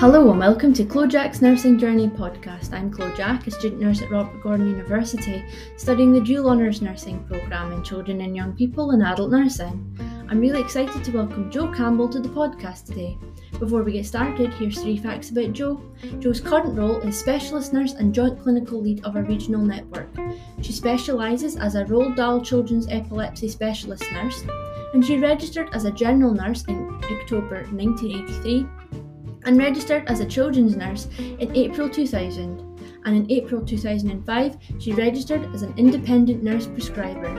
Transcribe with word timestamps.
Hello 0.00 0.30
and 0.30 0.38
welcome 0.38 0.72
to 0.72 0.84
Chloe 0.86 1.08
Jack's 1.08 1.42
Nursing 1.42 1.78
Journey 1.78 2.08
podcast. 2.08 2.72
I'm 2.72 2.90
Chloe 2.90 3.14
Jack, 3.14 3.46
a 3.46 3.50
student 3.50 3.82
nurse 3.82 4.00
at 4.00 4.10
Robert 4.10 4.42
Gordon 4.42 4.66
University, 4.66 5.44
studying 5.76 6.10
the 6.10 6.22
dual 6.22 6.48
honours 6.48 6.80
nursing 6.80 7.22
programme 7.24 7.70
in 7.72 7.84
children 7.84 8.22
and 8.22 8.34
young 8.34 8.54
people 8.54 8.92
and 8.92 9.02
adult 9.02 9.30
nursing. 9.30 9.94
I'm 10.30 10.40
really 10.40 10.62
excited 10.62 11.04
to 11.04 11.12
welcome 11.12 11.50
Jo 11.50 11.70
Campbell 11.70 12.08
to 12.08 12.18
the 12.18 12.30
podcast 12.30 12.86
today. 12.86 13.18
Before 13.58 13.82
we 13.82 13.92
get 13.92 14.06
started, 14.06 14.54
here's 14.54 14.80
three 14.80 14.96
facts 14.96 15.28
about 15.28 15.52
Jo. 15.52 15.82
Jo's 16.18 16.40
current 16.40 16.78
role 16.78 17.00
is 17.00 17.20
Specialist 17.20 17.74
Nurse 17.74 17.92
and 17.92 18.14
Joint 18.14 18.40
Clinical 18.40 18.80
Lead 18.80 19.04
of 19.04 19.16
a 19.16 19.22
regional 19.22 19.60
network. 19.60 20.08
She 20.62 20.72
specialises 20.72 21.56
as 21.56 21.74
a 21.74 21.84
Roald 21.84 22.16
Dahl 22.16 22.40
Children's 22.40 22.88
Epilepsy 22.88 23.48
Specialist 23.48 24.10
Nurse, 24.12 24.44
and 24.94 25.04
she 25.04 25.18
registered 25.18 25.68
as 25.74 25.84
a 25.84 25.90
General 25.92 26.32
Nurse 26.32 26.64
in 26.68 26.88
October 27.04 27.64
1983 27.70 28.66
and 29.44 29.58
registered 29.58 30.08
as 30.08 30.20
a 30.20 30.26
children's 30.26 30.76
nurse 30.76 31.08
in 31.18 31.54
April 31.56 31.88
2000. 31.88 32.60
And 33.04 33.16
in 33.16 33.30
April 33.30 33.64
2005, 33.64 34.56
she 34.78 34.92
registered 34.92 35.54
as 35.54 35.62
an 35.62 35.74
independent 35.76 36.42
nurse 36.42 36.66
prescriber. 36.66 37.34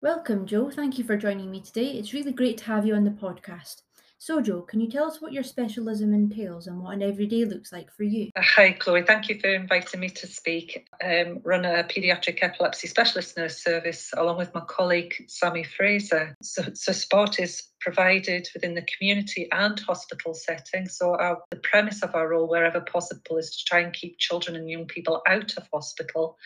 Welcome, 0.00 0.46
Jo. 0.46 0.70
Thank 0.70 0.98
you 0.98 1.04
for 1.04 1.16
joining 1.16 1.50
me 1.50 1.60
today. 1.60 1.92
It's 1.92 2.12
really 2.12 2.32
great 2.32 2.58
to 2.58 2.64
have 2.64 2.86
you 2.86 2.94
on 2.94 3.04
the 3.04 3.10
podcast. 3.10 3.82
So, 4.20 4.40
Jo, 4.40 4.62
can 4.62 4.80
you 4.80 4.90
tell 4.90 5.04
us 5.04 5.20
what 5.20 5.32
your 5.32 5.44
specialism 5.44 6.12
entails 6.12 6.66
and 6.66 6.80
what 6.80 6.92
an 6.92 7.04
everyday 7.04 7.44
looks 7.44 7.72
like 7.72 7.88
for 7.92 8.02
you? 8.02 8.32
Hi, 8.36 8.72
Chloe. 8.72 9.02
Thank 9.02 9.28
you 9.28 9.38
for 9.38 9.48
inviting 9.48 10.00
me 10.00 10.08
to 10.08 10.26
speak. 10.26 10.88
Um, 11.02 11.40
run 11.44 11.64
a 11.64 11.84
paediatric 11.84 12.42
epilepsy 12.42 12.88
specialist 12.88 13.36
nurse 13.36 13.62
service 13.62 14.10
along 14.16 14.38
with 14.38 14.52
my 14.54 14.62
colleague 14.62 15.14
Sammy 15.28 15.62
Fraser. 15.62 16.34
So, 16.42 16.64
so 16.74 16.90
support 16.90 17.38
is 17.38 17.68
provided 17.80 18.48
within 18.54 18.74
the 18.74 18.86
community 18.98 19.48
and 19.52 19.78
hospital 19.78 20.34
setting. 20.34 20.88
So 20.88 21.14
our, 21.14 21.38
the 21.50 21.56
premise 21.56 22.02
of 22.02 22.16
our 22.16 22.28
role, 22.28 22.48
wherever 22.48 22.80
possible, 22.80 23.36
is 23.36 23.50
to 23.56 23.64
try 23.66 23.78
and 23.78 23.92
keep 23.92 24.18
children 24.18 24.56
and 24.56 24.68
young 24.68 24.86
people 24.86 25.22
out 25.28 25.56
of 25.56 25.68
hospital 25.72 26.36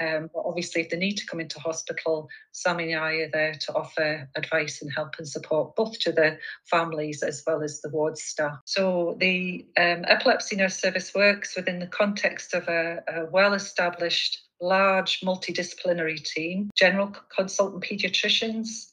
um, 0.00 0.30
but 0.32 0.42
obviously, 0.46 0.82
if 0.82 0.90
they 0.90 0.96
need 0.96 1.16
to 1.16 1.26
come 1.26 1.40
into 1.40 1.60
hospital, 1.60 2.28
Sammy 2.52 2.92
and 2.92 3.04
I 3.04 3.12
are 3.14 3.30
there 3.32 3.54
to 3.54 3.74
offer 3.74 4.28
advice 4.34 4.80
and 4.82 4.92
help 4.92 5.14
and 5.18 5.28
support 5.28 5.76
both 5.76 5.98
to 6.00 6.12
the 6.12 6.38
families 6.64 7.22
as 7.22 7.42
well 7.46 7.62
as 7.62 7.80
the 7.80 7.90
ward 7.90 8.16
staff. 8.16 8.58
So 8.64 9.16
the 9.18 9.66
um, 9.76 10.04
epilepsy 10.08 10.56
nurse 10.56 10.80
service 10.80 11.14
works 11.14 11.56
within 11.56 11.78
the 11.78 11.86
context 11.86 12.54
of 12.54 12.68
a, 12.68 13.02
a 13.06 13.26
well-established, 13.30 14.40
large 14.60 15.20
multidisciplinary 15.20 16.22
team, 16.22 16.70
general 16.74 17.14
consultant 17.34 17.84
paediatricians, 17.84 18.90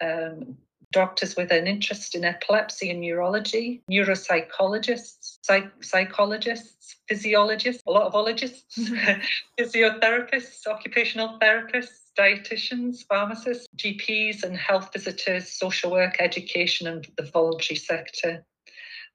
um, 0.00 0.56
doctors 0.92 1.36
with 1.36 1.50
an 1.50 1.66
interest 1.66 2.14
in 2.14 2.24
epilepsy 2.24 2.90
and 2.90 3.00
neurology, 3.00 3.82
neuropsychologists, 3.90 5.38
psych- 5.42 5.82
psychologists, 5.82 6.96
physiologists, 7.08 7.82
a 7.86 7.90
lot 7.90 8.06
of 8.06 8.14
ologists, 8.14 8.78
mm-hmm. 8.78 9.20
physiotherapists, 9.58 10.66
occupational 10.66 11.38
therapists, 11.40 12.10
dietitians, 12.18 13.06
pharmacists, 13.08 13.66
GPs, 13.76 14.42
and 14.42 14.56
health 14.56 14.90
visitors, 14.92 15.50
social 15.50 15.90
work, 15.90 16.16
education, 16.18 16.86
and 16.86 17.06
the 17.16 17.24
voluntary 17.24 17.76
sector. 17.76 18.44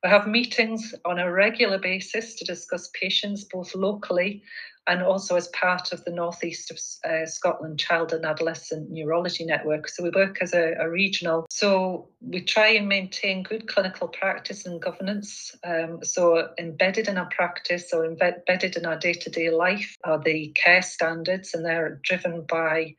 We 0.03 0.09
have 0.09 0.27
meetings 0.27 0.95
on 1.05 1.19
a 1.19 1.31
regular 1.31 1.77
basis 1.77 2.35
to 2.35 2.45
discuss 2.45 2.89
patients 2.99 3.43
both 3.43 3.75
locally 3.75 4.41
and 4.87 5.03
also 5.03 5.35
as 5.35 5.47
part 5.49 5.91
of 5.91 6.03
the 6.05 6.11
Northeast 6.11 6.71
of 6.71 6.79
uh, 7.09 7.25
Scotland 7.25 7.79
Child 7.79 8.13
and 8.13 8.25
Adolescent 8.25 8.89
Neurology 8.89 9.45
Network. 9.45 9.87
So 9.87 10.03
we 10.03 10.09
work 10.09 10.39
as 10.41 10.53
a, 10.53 10.73
a, 10.79 10.89
regional. 10.89 11.45
So 11.49 12.09
we 12.19 12.41
try 12.41 12.69
and 12.69 12.87
maintain 12.87 13.43
good 13.43 13.67
clinical 13.67 14.07
practice 14.07 14.65
and 14.65 14.81
governance. 14.81 15.55
Um, 15.63 15.99
so 16.03 16.49
embedded 16.57 17.07
in 17.07 17.17
our 17.17 17.29
practice 17.29 17.93
or 17.93 18.05
embedded 18.05 18.75
in 18.75 18.85
our 18.85 18.97
day-to-day 18.97 19.51
life 19.51 19.95
are 20.03 20.19
the 20.19 20.51
care 20.61 20.81
standards, 20.81 21.53
and 21.53 21.63
they're 21.63 21.99
driven 22.03 22.45
by 22.47 22.95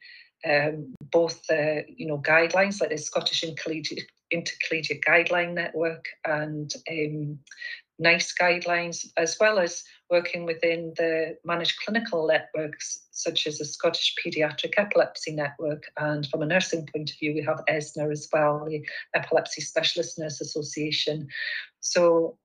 um, 0.48 0.94
both 1.00 1.46
the 1.46 1.84
you 1.88 2.06
know 2.06 2.18
guidelines 2.18 2.80
like 2.80 2.90
the 2.90 2.98
Scottish 2.98 3.42
Intercollegiate, 3.42 4.04
Intercollegiate 4.30 5.02
Guideline 5.06 5.54
Network 5.54 6.06
and 6.24 6.72
um, 6.90 7.38
NICE 8.02 8.34
guidelines, 8.40 9.06
as 9.16 9.36
well 9.40 9.58
as 9.58 9.82
working 10.10 10.44
within 10.44 10.92
the 10.96 11.36
managed 11.44 11.78
clinical 11.84 12.26
networks, 12.26 13.06
such 13.12 13.46
as 13.46 13.58
the 13.58 13.64
Scottish 13.64 14.14
Paediatric 14.22 14.74
Epilepsy 14.76 15.34
Network. 15.34 15.84
And 15.96 16.26
from 16.26 16.42
a 16.42 16.46
nursing 16.46 16.86
point 16.92 17.10
of 17.10 17.18
view, 17.18 17.34
we 17.34 17.42
have 17.42 17.62
ESNA 17.68 18.10
as 18.10 18.28
well, 18.32 18.66
the 18.68 18.84
Epilepsy 19.14 19.62
Specialist 19.62 20.18
Nurse 20.18 20.40
Association. 20.40 21.28
So 21.80 22.36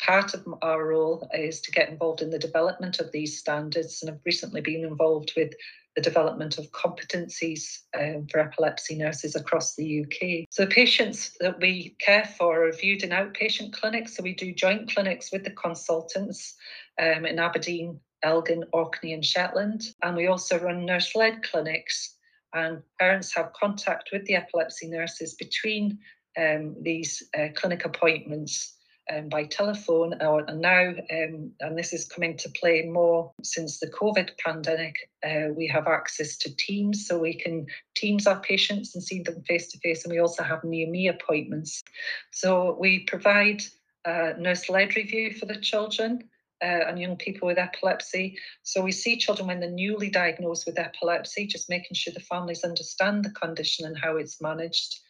part 0.00 0.34
of 0.34 0.46
our 0.62 0.86
role 0.86 1.28
is 1.32 1.60
to 1.62 1.70
get 1.70 1.88
involved 1.88 2.22
in 2.22 2.30
the 2.30 2.38
development 2.38 3.00
of 3.00 3.10
these 3.12 3.38
standards 3.38 4.02
and 4.02 4.10
I've 4.10 4.20
recently 4.24 4.60
been 4.60 4.84
involved 4.84 5.32
with 5.36 5.52
the 5.96 6.02
development 6.02 6.58
of 6.58 6.70
competencies 6.72 7.80
um, 7.98 8.26
for 8.30 8.38
epilepsy 8.38 8.94
nurses 8.96 9.34
across 9.34 9.74
the 9.74 10.02
UK. 10.02 10.46
So, 10.50 10.64
the 10.64 10.70
patients 10.70 11.36
that 11.40 11.58
we 11.58 11.96
care 11.98 12.30
for 12.38 12.68
are 12.68 12.72
viewed 12.72 13.02
in 13.02 13.10
outpatient 13.10 13.72
clinics. 13.72 14.16
So, 14.16 14.22
we 14.22 14.34
do 14.34 14.54
joint 14.54 14.92
clinics 14.92 15.32
with 15.32 15.42
the 15.42 15.50
consultants 15.50 16.54
um, 17.00 17.24
in 17.24 17.38
Aberdeen, 17.38 17.98
Elgin, 18.22 18.64
Orkney, 18.72 19.14
and 19.14 19.24
Shetland. 19.24 19.82
And 20.02 20.16
we 20.16 20.26
also 20.26 20.58
run 20.58 20.84
nurse 20.84 21.16
led 21.16 21.42
clinics, 21.42 22.16
and 22.52 22.82
parents 23.00 23.34
have 23.34 23.54
contact 23.54 24.10
with 24.12 24.26
the 24.26 24.34
epilepsy 24.34 24.88
nurses 24.88 25.34
between 25.34 25.98
um, 26.38 26.76
these 26.82 27.22
uh, 27.38 27.48
clinic 27.54 27.86
appointments 27.86 28.75
um, 29.12 29.28
by 29.28 29.44
telephone, 29.44 30.20
or, 30.20 30.44
and 30.48 30.60
now, 30.60 30.88
um, 30.88 31.52
and 31.60 31.78
this 31.78 31.92
is 31.92 32.06
coming 32.06 32.36
to 32.38 32.48
play 32.60 32.82
more 32.82 33.32
since 33.42 33.78
the 33.78 33.90
COVID 33.90 34.30
pandemic, 34.44 34.96
uh, 35.24 35.52
we 35.56 35.66
have 35.68 35.86
access 35.86 36.36
to 36.38 36.56
Teams, 36.56 37.06
so 37.06 37.18
we 37.18 37.34
can 37.34 37.66
Teams 37.94 38.26
our 38.26 38.40
patients 38.40 38.94
and 38.94 39.04
see 39.04 39.22
them 39.22 39.42
face 39.42 39.70
to 39.72 39.78
face, 39.78 40.04
and 40.04 40.12
we 40.12 40.20
also 40.20 40.42
have 40.42 40.64
near 40.64 40.88
me 40.88 41.08
appointments. 41.08 41.82
So 42.30 42.76
we 42.80 43.00
provide 43.00 43.62
a 44.04 44.34
nurse-led 44.38 44.96
review 44.96 45.32
for 45.34 45.46
the 45.46 45.60
children. 45.60 46.28
Uh, 46.62 46.88
and 46.88 46.98
young 46.98 47.16
people 47.16 47.46
with 47.46 47.58
epilepsy. 47.58 48.38
So 48.62 48.80
we 48.80 48.90
see 48.90 49.18
children 49.18 49.46
when 49.46 49.60
they're 49.60 49.70
newly 49.70 50.08
diagnosed 50.08 50.64
with 50.64 50.78
epilepsy, 50.78 51.46
just 51.46 51.68
making 51.68 51.94
sure 51.94 52.14
the 52.14 52.20
families 52.20 52.64
understand 52.64 53.26
the 53.26 53.30
condition 53.30 53.84
and 53.84 53.94
how 53.98 54.16
it's 54.16 54.40
managed. 54.40 55.00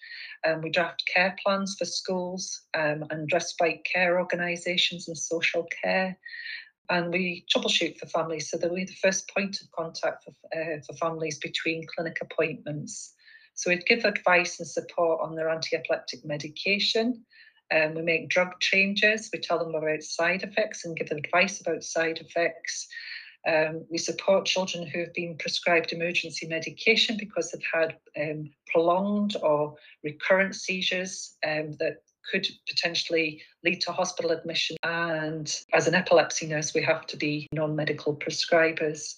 Um, 0.47 0.63
we 0.63 0.71
draft 0.71 1.03
care 1.13 1.37
plans 1.43 1.77
for 1.79 1.85
schools 1.85 2.63
um, 2.75 3.05
and 3.11 3.31
respite 3.33 3.85
care 3.85 4.19
organisations 4.21 5.09
and 5.09 5.19
social 5.19 5.67
care. 5.83 6.17
And 6.89 7.13
we 7.13 7.45
troubleshoot 7.53 7.99
for 7.99 8.07
families 8.07 8.49
so 8.49 8.59
that 8.59 8.71
we're 8.71 8.87
the 8.87 8.93
first 9.03 9.29
point 9.35 9.61
of 9.61 9.71
contact 9.73 10.25
for, 10.25 10.31
uh, 10.57 10.81
for 10.87 10.93
families 10.95 11.39
between 11.39 11.87
clinic 11.95 12.19
appointments. 12.21 13.15
So 13.55 13.71
we'd 13.71 13.87
give 13.87 14.05
advice 14.05 14.61
and 14.61 14.69
support 14.69 15.21
on 15.21 15.35
their 15.35 15.49
anti 15.49 15.75
epileptic 15.75 16.25
medication. 16.25 17.25
Um, 17.75 17.95
we 17.95 18.03
make 18.03 18.29
drug 18.29 18.61
changes. 18.61 19.31
We 19.33 19.41
tell 19.41 19.59
them 19.59 19.75
about 19.75 20.03
side 20.03 20.45
effects 20.45 20.85
and 20.85 20.97
give 20.97 21.11
advice 21.11 21.61
about 21.61 21.83
side 21.83 22.19
effects. 22.19 22.87
Um, 23.47 23.85
we 23.91 23.99
support 23.99 24.47
children 24.47 24.87
who 24.87 25.01
have 25.01 25.15
been 25.15 25.37
prescribed 25.39 25.93
emergency 25.93 26.47
medication 26.47 27.17
because 27.17 27.51
they've 27.51 27.63
had 27.73 27.97
um, 28.21 28.51
prolonged 28.73 29.37
or 29.43 29.77
recurrent 30.03 30.55
seizures 30.55 31.37
um, 31.47 31.73
that 31.79 32.03
could 32.31 32.47
potentially 32.69 33.41
lead 33.65 33.81
to 33.83 33.93
hospital 33.93 34.33
admission. 34.33 34.77
And 34.83 35.55
as 35.73 35.87
an 35.87 35.95
epilepsy 35.95 36.47
nurse, 36.47 36.75
we 36.75 36.83
have 36.83 37.07
to 37.07 37.17
be 37.17 37.47
non 37.53 37.77
medical 37.77 38.17
prescribers. 38.17 39.15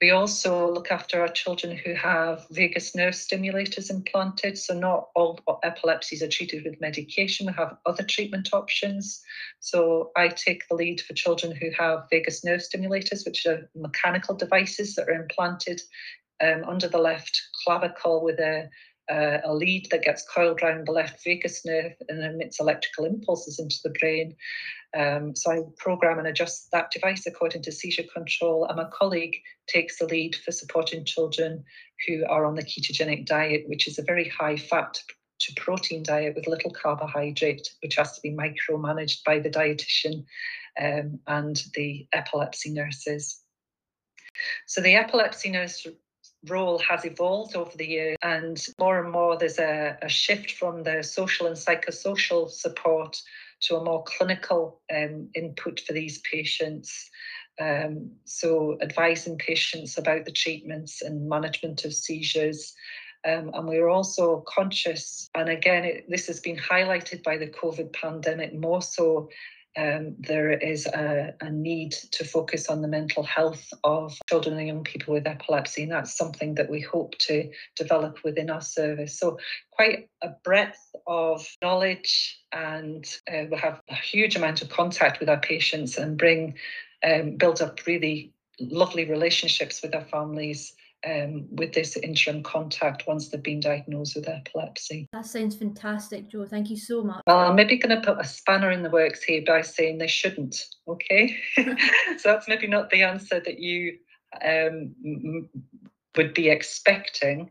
We 0.00 0.10
also 0.12 0.72
look 0.72 0.90
after 0.90 1.20
our 1.20 1.28
children 1.28 1.76
who 1.76 1.92
have 1.92 2.46
vagus 2.50 2.94
nerve 2.94 3.12
stimulators 3.12 3.90
implanted. 3.90 4.56
So, 4.56 4.72
not 4.72 5.10
all 5.14 5.38
epilepsies 5.62 6.22
are 6.22 6.28
treated 6.28 6.64
with 6.64 6.80
medication, 6.80 7.46
we 7.46 7.52
have 7.52 7.76
other 7.84 8.02
treatment 8.02 8.48
options. 8.54 9.22
So, 9.58 10.10
I 10.16 10.28
take 10.28 10.66
the 10.68 10.74
lead 10.74 11.02
for 11.02 11.12
children 11.12 11.54
who 11.54 11.70
have 11.78 12.06
vagus 12.10 12.42
nerve 12.44 12.60
stimulators, 12.60 13.26
which 13.26 13.44
are 13.44 13.68
mechanical 13.74 14.34
devices 14.34 14.94
that 14.94 15.08
are 15.08 15.20
implanted 15.20 15.82
um, 16.42 16.64
under 16.66 16.88
the 16.88 16.98
left 16.98 17.40
clavicle 17.62 18.24
with 18.24 18.38
a 18.38 18.70
uh, 19.10 19.38
a 19.44 19.54
lead 19.54 19.88
that 19.90 20.02
gets 20.02 20.26
coiled 20.28 20.62
around 20.62 20.86
the 20.86 20.92
left 20.92 21.22
vagus 21.24 21.64
nerve 21.64 21.92
and 22.08 22.22
emits 22.22 22.60
electrical 22.60 23.04
impulses 23.04 23.58
into 23.58 23.76
the 23.82 23.94
brain. 23.98 24.36
Um, 24.96 25.36
so 25.36 25.50
I 25.52 25.60
program 25.78 26.18
and 26.18 26.26
adjust 26.26 26.70
that 26.72 26.90
device 26.90 27.26
according 27.26 27.62
to 27.62 27.72
seizure 27.72 28.04
control, 28.12 28.66
and 28.66 28.76
my 28.76 28.88
colleague 28.92 29.36
takes 29.68 29.98
the 29.98 30.06
lead 30.06 30.36
for 30.36 30.52
supporting 30.52 31.04
children 31.04 31.64
who 32.06 32.24
are 32.28 32.44
on 32.44 32.56
the 32.56 32.64
ketogenic 32.64 33.26
diet, 33.26 33.64
which 33.66 33.86
is 33.86 33.98
a 33.98 34.04
very 34.04 34.28
high 34.28 34.56
fat 34.56 35.00
to 35.40 35.54
protein 35.54 36.02
diet 36.02 36.34
with 36.34 36.46
little 36.46 36.70
carbohydrate, 36.70 37.68
which 37.82 37.96
has 37.96 38.12
to 38.12 38.20
be 38.20 38.30
micromanaged 38.30 39.24
by 39.24 39.38
the 39.38 39.50
dietitian 39.50 40.24
um, 40.80 41.18
and 41.26 41.62
the 41.74 42.06
epilepsy 42.12 42.70
nurses. 42.70 43.42
So 44.66 44.80
the 44.80 44.94
epilepsy 44.94 45.50
nurse 45.50 45.86
role 46.48 46.78
has 46.78 47.04
evolved 47.04 47.54
over 47.54 47.76
the 47.76 47.86
years, 47.86 48.16
and 48.22 48.64
more 48.78 49.02
and 49.02 49.12
more 49.12 49.36
there's 49.36 49.58
a, 49.58 49.96
a 50.02 50.08
shift 50.08 50.52
from 50.52 50.82
the 50.82 51.02
social 51.02 51.46
and 51.46 51.56
psychosocial 51.56 52.50
support 52.50 53.20
to 53.60 53.76
a 53.76 53.84
more 53.84 54.02
clinical 54.04 54.80
um, 54.94 55.28
input 55.34 55.80
for 55.80 55.92
these 55.92 56.20
patients. 56.20 57.10
Um, 57.60 58.12
so, 58.24 58.78
advising 58.80 59.36
patients 59.36 59.98
about 59.98 60.24
the 60.24 60.32
treatments 60.32 61.02
and 61.02 61.28
management 61.28 61.84
of 61.84 61.92
seizures. 61.92 62.74
Um, 63.26 63.50
and 63.52 63.68
we're 63.68 63.90
also 63.90 64.42
conscious, 64.48 65.28
and 65.34 65.50
again, 65.50 65.84
it, 65.84 66.06
this 66.08 66.26
has 66.28 66.40
been 66.40 66.56
highlighted 66.56 67.22
by 67.22 67.36
the 67.36 67.48
COVID 67.48 67.92
pandemic 67.92 68.54
more 68.54 68.80
so 68.80 69.28
um, 69.76 70.16
there 70.18 70.50
is 70.50 70.86
a, 70.86 71.32
a, 71.40 71.50
need 71.50 71.92
to 72.12 72.24
focus 72.24 72.68
on 72.68 72.82
the 72.82 72.88
mental 72.88 73.22
health 73.22 73.72
of 73.84 74.16
children 74.28 74.58
and 74.58 74.66
young 74.66 74.82
people 74.82 75.14
with 75.14 75.26
epilepsy, 75.26 75.84
and 75.84 75.92
that's 75.92 76.16
something 76.16 76.56
that 76.56 76.68
we 76.68 76.80
hope 76.80 77.16
to 77.18 77.50
develop 77.76 78.18
within 78.24 78.50
our 78.50 78.60
service. 78.60 79.18
So, 79.18 79.38
quite 79.70 80.08
a 80.22 80.30
breadth 80.42 80.94
of 81.06 81.46
knowledge, 81.62 82.40
and 82.52 83.04
uh, 83.32 83.44
we 83.50 83.58
have 83.58 83.80
a 83.88 83.94
huge 83.94 84.34
amount 84.34 84.60
of 84.60 84.70
contact 84.70 85.20
with 85.20 85.28
our 85.28 85.40
patients 85.40 85.96
and 85.96 86.18
bring 86.18 86.54
um, 87.04 87.36
build 87.36 87.62
up 87.62 87.86
really 87.86 88.32
lovely 88.58 89.08
relationships 89.08 89.82
with 89.82 89.94
our 89.94 90.04
families 90.04 90.74
um, 91.06 91.46
with 91.50 91.72
this 91.72 91.96
interim 91.96 92.42
contact 92.42 93.06
once 93.06 93.28
they've 93.28 93.42
been 93.42 93.60
diagnosed 93.60 94.16
with 94.16 94.28
epilepsy. 94.28 95.08
That 95.12 95.26
sounds 95.26 95.56
fantastic, 95.56 96.28
Jo. 96.28 96.46
Thank 96.46 96.70
you 96.70 96.76
so 96.76 97.02
much. 97.02 97.22
Well, 97.26 97.38
I'm 97.38 97.56
maybe 97.56 97.78
going 97.78 97.96
to 97.96 98.04
put 98.04 98.20
a 98.20 98.28
spanner 98.28 98.70
in 98.70 98.82
the 98.82 98.90
works 98.90 99.22
here 99.22 99.42
by 99.46 99.62
saying 99.62 99.98
they 99.98 100.06
shouldn't. 100.06 100.56
Okay, 100.86 101.36
so 101.56 101.72
that's 102.24 102.48
maybe 102.48 102.66
not 102.66 102.90
the 102.90 103.02
answer 103.02 103.40
that 103.40 103.58
you 103.58 103.98
um, 104.44 104.94
would 106.16 106.34
be 106.34 106.48
expecting. 106.48 107.50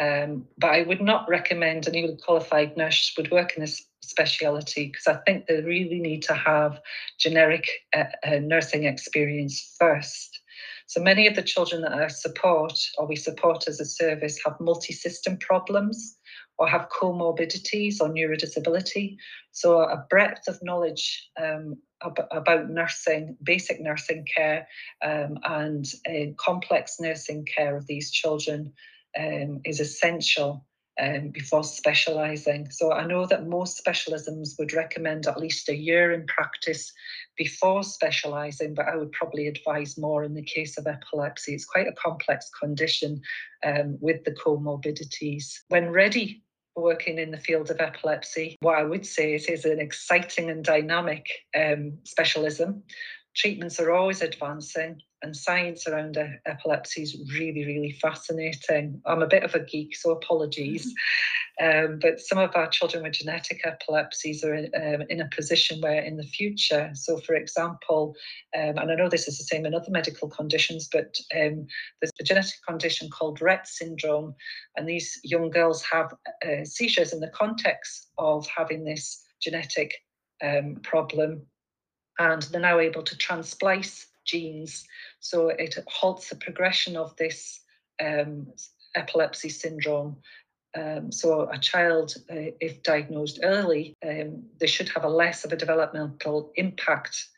Um, 0.00 0.46
but 0.58 0.70
I 0.70 0.82
would 0.82 1.00
not 1.00 1.28
recommend 1.28 1.88
a 1.88 1.90
newly 1.90 2.16
qualified 2.24 2.76
nurse 2.76 3.12
would 3.16 3.32
work 3.32 3.56
in 3.56 3.62
this 3.62 3.84
speciality 4.00 4.86
because 4.86 5.06
I 5.08 5.18
think 5.26 5.46
they 5.46 5.60
really 5.60 5.98
need 5.98 6.22
to 6.22 6.34
have 6.34 6.80
generic 7.18 7.68
uh, 7.94 8.04
uh, 8.24 8.38
nursing 8.40 8.84
experience 8.84 9.74
first. 9.78 10.37
So 10.88 11.02
many 11.02 11.26
of 11.26 11.36
the 11.36 11.42
children 11.42 11.82
that 11.82 11.92
I 11.92 12.08
support 12.08 12.72
or 12.96 13.06
we 13.06 13.14
support 13.14 13.68
as 13.68 13.78
a 13.78 13.84
service 13.84 14.40
have 14.42 14.58
multi 14.58 14.94
system 14.94 15.36
problems 15.36 16.16
or 16.56 16.66
have 16.66 16.88
comorbidities 16.88 18.00
or 18.00 18.08
neurodisability. 18.08 19.18
So 19.52 19.82
a 19.82 20.06
breadth 20.08 20.48
of 20.48 20.58
knowledge 20.62 21.28
um, 21.38 21.76
ab- 22.02 22.26
about 22.30 22.70
nursing, 22.70 23.36
basic 23.42 23.82
nursing 23.82 24.24
care, 24.34 24.66
um, 25.04 25.36
and 25.44 25.84
uh, 26.08 26.32
complex 26.38 26.98
nursing 26.98 27.44
care 27.44 27.76
of 27.76 27.86
these 27.86 28.10
children 28.10 28.72
um, 29.18 29.60
is 29.66 29.80
essential 29.80 30.64
um, 30.98 31.28
before 31.28 31.64
specialising. 31.64 32.70
So 32.70 32.92
I 32.92 33.06
know 33.06 33.26
that 33.26 33.48
most 33.48 33.82
specialisms 33.84 34.58
would 34.58 34.72
recommend 34.72 35.26
at 35.26 35.38
least 35.38 35.68
a 35.68 35.76
year 35.76 36.12
in 36.12 36.26
practice 36.26 36.92
before 37.36 37.82
specialising, 37.82 38.74
but 38.74 38.88
I 38.88 38.96
would 38.96 39.12
probably 39.12 39.46
advise 39.46 39.96
more 39.96 40.24
in 40.24 40.34
the 40.34 40.42
case 40.42 40.76
of 40.76 40.86
epilepsy. 40.86 41.54
It's 41.54 41.64
quite 41.64 41.86
a 41.86 41.92
complex 41.92 42.50
condition 42.60 43.20
um, 43.64 43.96
with 44.00 44.24
the 44.24 44.32
comorbidities. 44.32 45.44
When 45.68 45.90
ready 45.90 46.42
for 46.74 46.82
working 46.82 47.18
in 47.18 47.30
the 47.30 47.38
field 47.38 47.70
of 47.70 47.80
epilepsy, 47.80 48.56
what 48.60 48.78
I 48.78 48.84
would 48.84 49.06
say 49.06 49.34
is 49.34 49.46
it 49.46 49.52
is 49.52 49.64
an 49.64 49.80
exciting 49.80 50.50
and 50.50 50.64
dynamic 50.64 51.26
um, 51.56 51.98
specialism. 52.04 52.82
Treatments 53.36 53.78
are 53.78 53.92
always 53.92 54.20
advancing 54.20 55.00
and 55.22 55.36
science 55.36 55.86
around 55.86 56.16
epilepsy 56.46 57.02
is 57.02 57.16
really, 57.32 57.64
really 57.64 57.92
fascinating. 57.92 59.00
I'm 59.04 59.22
a 59.22 59.26
bit 59.26 59.42
of 59.42 59.54
a 59.54 59.64
geek, 59.64 59.96
so 59.96 60.10
apologies. 60.10 60.92
Um, 61.60 61.98
but 62.00 62.20
some 62.20 62.38
of 62.38 62.54
our 62.54 62.68
children 62.68 63.02
with 63.02 63.14
genetic 63.14 63.62
epilepsies 63.64 64.44
are 64.44 64.54
in, 64.54 64.70
um, 64.76 65.02
in, 65.08 65.20
a 65.20 65.28
position 65.34 65.80
where 65.80 66.02
in 66.02 66.16
the 66.16 66.22
future, 66.22 66.90
so 66.94 67.18
for 67.18 67.34
example, 67.34 68.14
um, 68.56 68.78
and 68.78 68.92
I 68.92 68.94
know 68.94 69.08
this 69.08 69.26
is 69.26 69.38
the 69.38 69.44
same 69.44 69.66
in 69.66 69.74
other 69.74 69.90
medical 69.90 70.28
conditions, 70.28 70.88
but 70.90 71.18
um, 71.34 71.66
there's 72.00 72.12
a 72.20 72.24
genetic 72.24 72.54
condition 72.66 73.10
called 73.10 73.40
Rett 73.40 73.66
syndrome, 73.66 74.34
and 74.76 74.88
these 74.88 75.18
young 75.24 75.50
girls 75.50 75.82
have 75.82 76.14
uh, 76.46 76.64
seizures 76.64 77.12
in 77.12 77.18
the 77.18 77.32
context 77.34 78.06
of 78.18 78.46
having 78.46 78.84
this 78.84 79.20
genetic 79.42 79.92
um, 80.44 80.76
problem, 80.84 81.42
and 82.20 82.42
they're 82.42 82.60
now 82.60 82.78
able 82.78 83.02
to 83.02 83.16
transplice 83.16 84.04
genes. 84.28 84.86
So 85.20 85.48
it 85.48 85.76
halts 85.88 86.28
the 86.28 86.36
progression 86.36 86.96
of 86.96 87.16
this 87.16 87.60
um, 88.00 88.46
epilepsy 88.94 89.48
syndrome. 89.48 90.16
Um, 90.76 91.10
so 91.10 91.48
a 91.50 91.58
child, 91.58 92.14
uh, 92.30 92.52
if 92.60 92.82
diagnosed 92.82 93.40
early, 93.42 93.94
um, 94.06 94.44
they 94.60 94.66
should 94.66 94.88
have 94.90 95.04
a 95.04 95.08
less 95.08 95.44
of 95.44 95.52
a 95.52 95.56
developmental 95.56 96.52
impact 96.56 97.28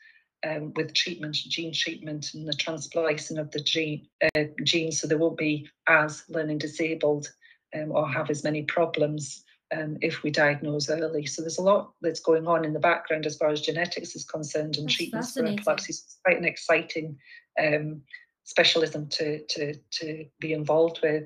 um, 0.45 0.73
with 0.75 0.93
treatment, 0.93 1.35
gene 1.35 1.73
treatment, 1.73 2.33
and 2.33 2.47
the 2.47 2.53
transplicing 2.53 3.39
of 3.39 3.51
the 3.51 3.61
gene, 3.61 4.07
uh, 4.35 4.43
gene, 4.63 4.91
so 4.91 5.07
they 5.07 5.15
won't 5.15 5.37
be 5.37 5.67
as 5.87 6.23
learning 6.29 6.57
disabled 6.57 7.31
um, 7.75 7.91
or 7.91 8.07
have 8.07 8.29
as 8.29 8.43
many 8.43 8.63
problems 8.63 9.43
um, 9.75 9.97
if 10.01 10.23
we 10.23 10.31
diagnose 10.31 10.89
early. 10.89 11.25
So 11.25 11.41
there's 11.41 11.57
a 11.57 11.63
lot 11.63 11.93
that's 12.01 12.19
going 12.19 12.47
on 12.47 12.65
in 12.65 12.73
the 12.73 12.79
background 12.79 13.25
as 13.25 13.37
far 13.37 13.49
as 13.49 13.61
genetics 13.61 14.15
is 14.15 14.25
concerned 14.25 14.77
and 14.77 14.87
that's 14.87 14.95
treatments 14.95 15.33
for 15.33 15.45
epilepsy. 15.45 15.91
It's 15.91 16.17
quite 16.23 16.37
an 16.37 16.45
exciting 16.45 17.17
um, 17.61 18.01
specialism 18.43 19.07
to, 19.09 19.43
to, 19.45 19.73
to 19.91 20.25
be 20.39 20.53
involved 20.53 20.99
with. 21.01 21.23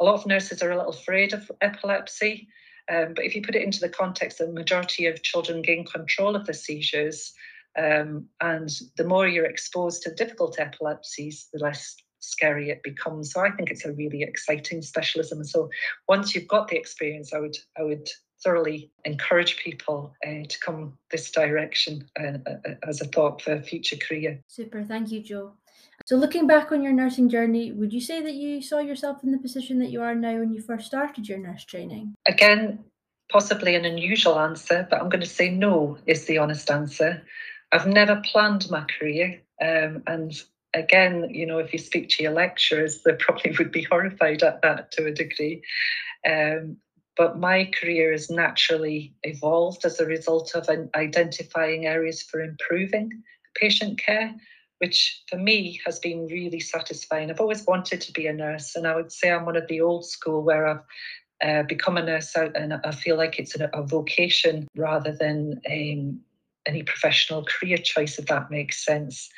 A 0.00 0.04
lot 0.04 0.14
of 0.14 0.26
nurses 0.26 0.62
are 0.62 0.70
a 0.70 0.76
little 0.76 0.92
afraid 0.92 1.32
of 1.32 1.50
epilepsy, 1.60 2.48
um, 2.90 3.14
but 3.14 3.24
if 3.24 3.34
you 3.34 3.42
put 3.42 3.54
it 3.54 3.62
into 3.62 3.80
the 3.80 3.88
context, 3.88 4.38
the 4.38 4.48
majority 4.48 5.06
of 5.06 5.22
children 5.22 5.62
gain 5.62 5.84
control 5.84 6.36
of 6.36 6.46
the 6.46 6.54
seizures. 6.54 7.32
Um, 7.78 8.26
and 8.40 8.68
the 8.96 9.04
more 9.04 9.28
you're 9.28 9.44
exposed 9.44 10.02
to 10.02 10.14
difficult 10.14 10.58
epilepsies, 10.58 11.48
the 11.52 11.60
less 11.60 11.96
scary 12.20 12.70
it 12.70 12.82
becomes. 12.82 13.32
So 13.32 13.40
I 13.40 13.50
think 13.50 13.70
it's 13.70 13.84
a 13.84 13.92
really 13.92 14.22
exciting 14.22 14.82
specialism. 14.82 15.44
So 15.44 15.70
once 16.08 16.34
you've 16.34 16.48
got 16.48 16.68
the 16.68 16.76
experience, 16.76 17.32
I 17.32 17.38
would 17.38 17.56
I 17.78 17.82
would 17.82 18.08
thoroughly 18.42 18.90
encourage 19.04 19.58
people 19.58 20.14
uh, 20.26 20.44
to 20.48 20.58
come 20.60 20.96
this 21.10 21.30
direction 21.30 22.08
uh, 22.18 22.38
uh, 22.46 22.74
as 22.88 23.00
a 23.00 23.04
thought 23.04 23.42
for 23.42 23.52
a 23.52 23.62
future 23.62 23.96
career. 23.96 24.42
Super, 24.46 24.82
thank 24.82 25.10
you, 25.10 25.22
Jo. 25.22 25.52
So 26.06 26.16
looking 26.16 26.46
back 26.46 26.72
on 26.72 26.82
your 26.82 26.92
nursing 26.92 27.28
journey, 27.28 27.72
would 27.72 27.92
you 27.92 28.00
say 28.00 28.22
that 28.22 28.34
you 28.34 28.62
saw 28.62 28.78
yourself 28.78 29.22
in 29.22 29.30
the 29.30 29.38
position 29.38 29.78
that 29.80 29.90
you 29.90 30.00
are 30.02 30.14
now 30.14 30.38
when 30.38 30.52
you 30.52 30.62
first 30.62 30.86
started 30.86 31.28
your 31.28 31.38
nurse 31.38 31.64
training? 31.64 32.14
Again, 32.26 32.84
possibly 33.30 33.74
an 33.74 33.84
unusual 33.84 34.38
answer, 34.38 34.86
but 34.90 35.00
I'm 35.00 35.08
going 35.08 35.20
to 35.20 35.26
say 35.26 35.50
no 35.50 35.98
is 36.06 36.24
the 36.24 36.38
honest 36.38 36.70
answer. 36.70 37.22
I've 37.72 37.86
never 37.86 38.22
planned 38.24 38.68
my 38.70 38.84
career, 38.84 39.40
um, 39.62 40.02
and 40.06 40.32
again, 40.74 41.28
you 41.30 41.46
know, 41.46 41.58
if 41.58 41.72
you 41.72 41.78
speak 41.78 42.08
to 42.10 42.22
your 42.22 42.32
lecturers, 42.32 43.02
they 43.02 43.12
probably 43.14 43.54
would 43.58 43.72
be 43.72 43.82
horrified 43.82 44.42
at 44.42 44.62
that 44.62 44.92
to 44.92 45.06
a 45.06 45.12
degree. 45.12 45.62
Um, 46.28 46.76
but 47.16 47.38
my 47.38 47.70
career 47.78 48.12
has 48.12 48.30
naturally 48.30 49.14
evolved 49.24 49.84
as 49.84 50.00
a 50.00 50.06
result 50.06 50.54
of 50.54 50.68
identifying 50.94 51.86
areas 51.86 52.22
for 52.22 52.40
improving 52.40 53.10
patient 53.54 53.98
care, 53.98 54.34
which 54.78 55.22
for 55.28 55.36
me 55.36 55.80
has 55.84 55.98
been 55.98 56.28
really 56.28 56.60
satisfying. 56.60 57.30
I've 57.30 57.40
always 57.40 57.66
wanted 57.66 58.00
to 58.02 58.12
be 58.12 58.26
a 58.26 58.32
nurse, 58.32 58.74
and 58.76 58.86
I 58.86 58.94
would 58.94 59.12
say 59.12 59.30
I'm 59.30 59.44
one 59.44 59.56
of 59.56 59.66
the 59.68 59.80
old 59.80 60.06
school 60.06 60.42
where 60.42 60.66
I've 60.66 60.82
uh, 61.42 61.62
become 61.64 61.96
a 61.96 62.02
nurse 62.02 62.36
out 62.36 62.54
and 62.54 62.74
I 62.84 62.90
feel 62.90 63.16
like 63.16 63.38
it's 63.38 63.58
a, 63.58 63.70
a 63.72 63.82
vocation 63.82 64.68
rather 64.76 65.12
than 65.12 65.60
um, 65.70 66.20
any 66.66 66.82
professional 66.82 67.44
career 67.44 67.78
choice, 67.78 68.18
if 68.18 68.26
that 68.26 68.50
makes 68.50 68.84
sense. 68.84 69.30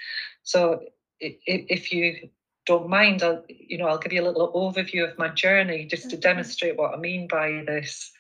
So 0.42 0.80
if 1.22 1.92
you 1.92 2.28
don't 2.66 2.88
mind, 2.88 3.22
I'll, 3.22 3.44
you 3.48 3.78
know, 3.78 3.86
I'll 3.86 3.98
give 3.98 4.12
you 4.12 4.22
a 4.22 4.28
little 4.28 4.52
overview 4.52 5.08
of 5.08 5.18
my 5.18 5.28
journey 5.28 5.86
just 5.86 6.10
to 6.10 6.16
demonstrate 6.16 6.76
what 6.76 6.94
I 6.94 6.96
mean 6.96 7.26
by 7.28 7.64
this. 7.66 8.12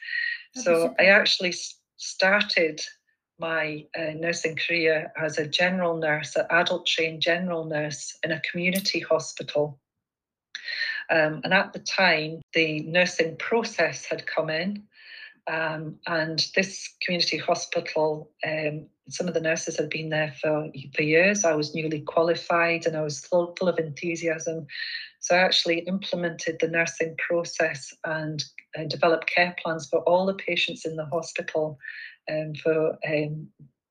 so 0.54 0.94
I 0.98 1.06
actually 1.06 1.54
started 1.96 2.80
my 3.38 3.84
uh, 3.98 4.12
nursing 4.16 4.56
career 4.56 5.12
as 5.20 5.38
a 5.38 5.46
general 5.46 5.96
nurse, 5.96 6.36
an 6.36 6.46
adult 6.50 6.86
trained 6.86 7.22
general 7.22 7.64
nurse 7.64 8.16
in 8.22 8.32
a 8.32 8.40
community 8.40 9.00
hospital. 9.00 9.78
Um, 11.10 11.40
and 11.44 11.52
at 11.52 11.72
the 11.72 11.80
time, 11.80 12.40
the 12.54 12.80
nursing 12.80 13.36
process 13.36 14.04
had 14.04 14.26
come 14.26 14.50
in, 14.50 14.84
um, 15.50 15.98
and 16.06 16.46
this 16.54 16.94
community 17.02 17.36
hospital 17.36 18.30
um, 18.46 18.86
some 19.08 19.28
of 19.28 19.34
the 19.34 19.40
nurses 19.40 19.76
had 19.76 19.90
been 19.90 20.10
there 20.10 20.32
for, 20.40 20.70
for 20.94 21.02
years. 21.02 21.44
I 21.44 21.54
was 21.54 21.74
newly 21.74 22.00
qualified 22.00 22.86
and 22.86 22.96
I 22.96 23.02
was 23.02 23.24
full, 23.24 23.54
full 23.58 23.68
of 23.68 23.78
enthusiasm. 23.78 24.66
So 25.20 25.36
I 25.36 25.40
actually 25.40 25.80
implemented 25.80 26.58
the 26.60 26.68
nursing 26.68 27.16
process 27.18 27.92
and 28.04 28.42
uh, 28.78 28.84
developed 28.84 29.30
care 29.32 29.54
plans 29.62 29.88
for 29.88 30.00
all 30.00 30.26
the 30.26 30.34
patients 30.34 30.84
in 30.84 30.96
the 30.96 31.06
hospital 31.06 31.78
um, 32.30 32.54
for 32.54 32.98
um, 33.08 33.48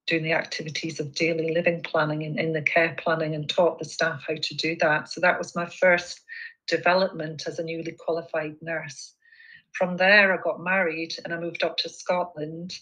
doing 0.08 0.24
the 0.24 0.34
activities 0.34 1.00
of 1.00 1.14
daily 1.14 1.54
living 1.54 1.82
planning 1.84 2.24
in, 2.24 2.38
in 2.40 2.54
the 2.54 2.62
care 2.62 2.96
planning 2.98 3.36
and 3.36 3.50
taught 3.50 3.80
the 3.80 3.86
staff 3.86 4.24
how 4.28 4.36
to 4.42 4.56
do 4.56 4.76
that. 4.78 5.10
So 5.10 5.22
that 5.22 5.38
was 5.38 5.56
my 5.56 5.66
first 5.66 6.22
development 6.68 7.44
as 7.48 7.60
a 7.60 7.64
newly 7.64 7.94
qualified 7.94 8.56
nurse. 8.62 9.14
From 9.74 9.98
there, 9.98 10.34
I 10.34 10.42
got 10.42 10.64
married 10.64 11.14
and 11.24 11.34
I 11.34 11.40
moved 11.40 11.64
up 11.64 11.78
to 11.78 11.90
Scotland. 11.90 12.74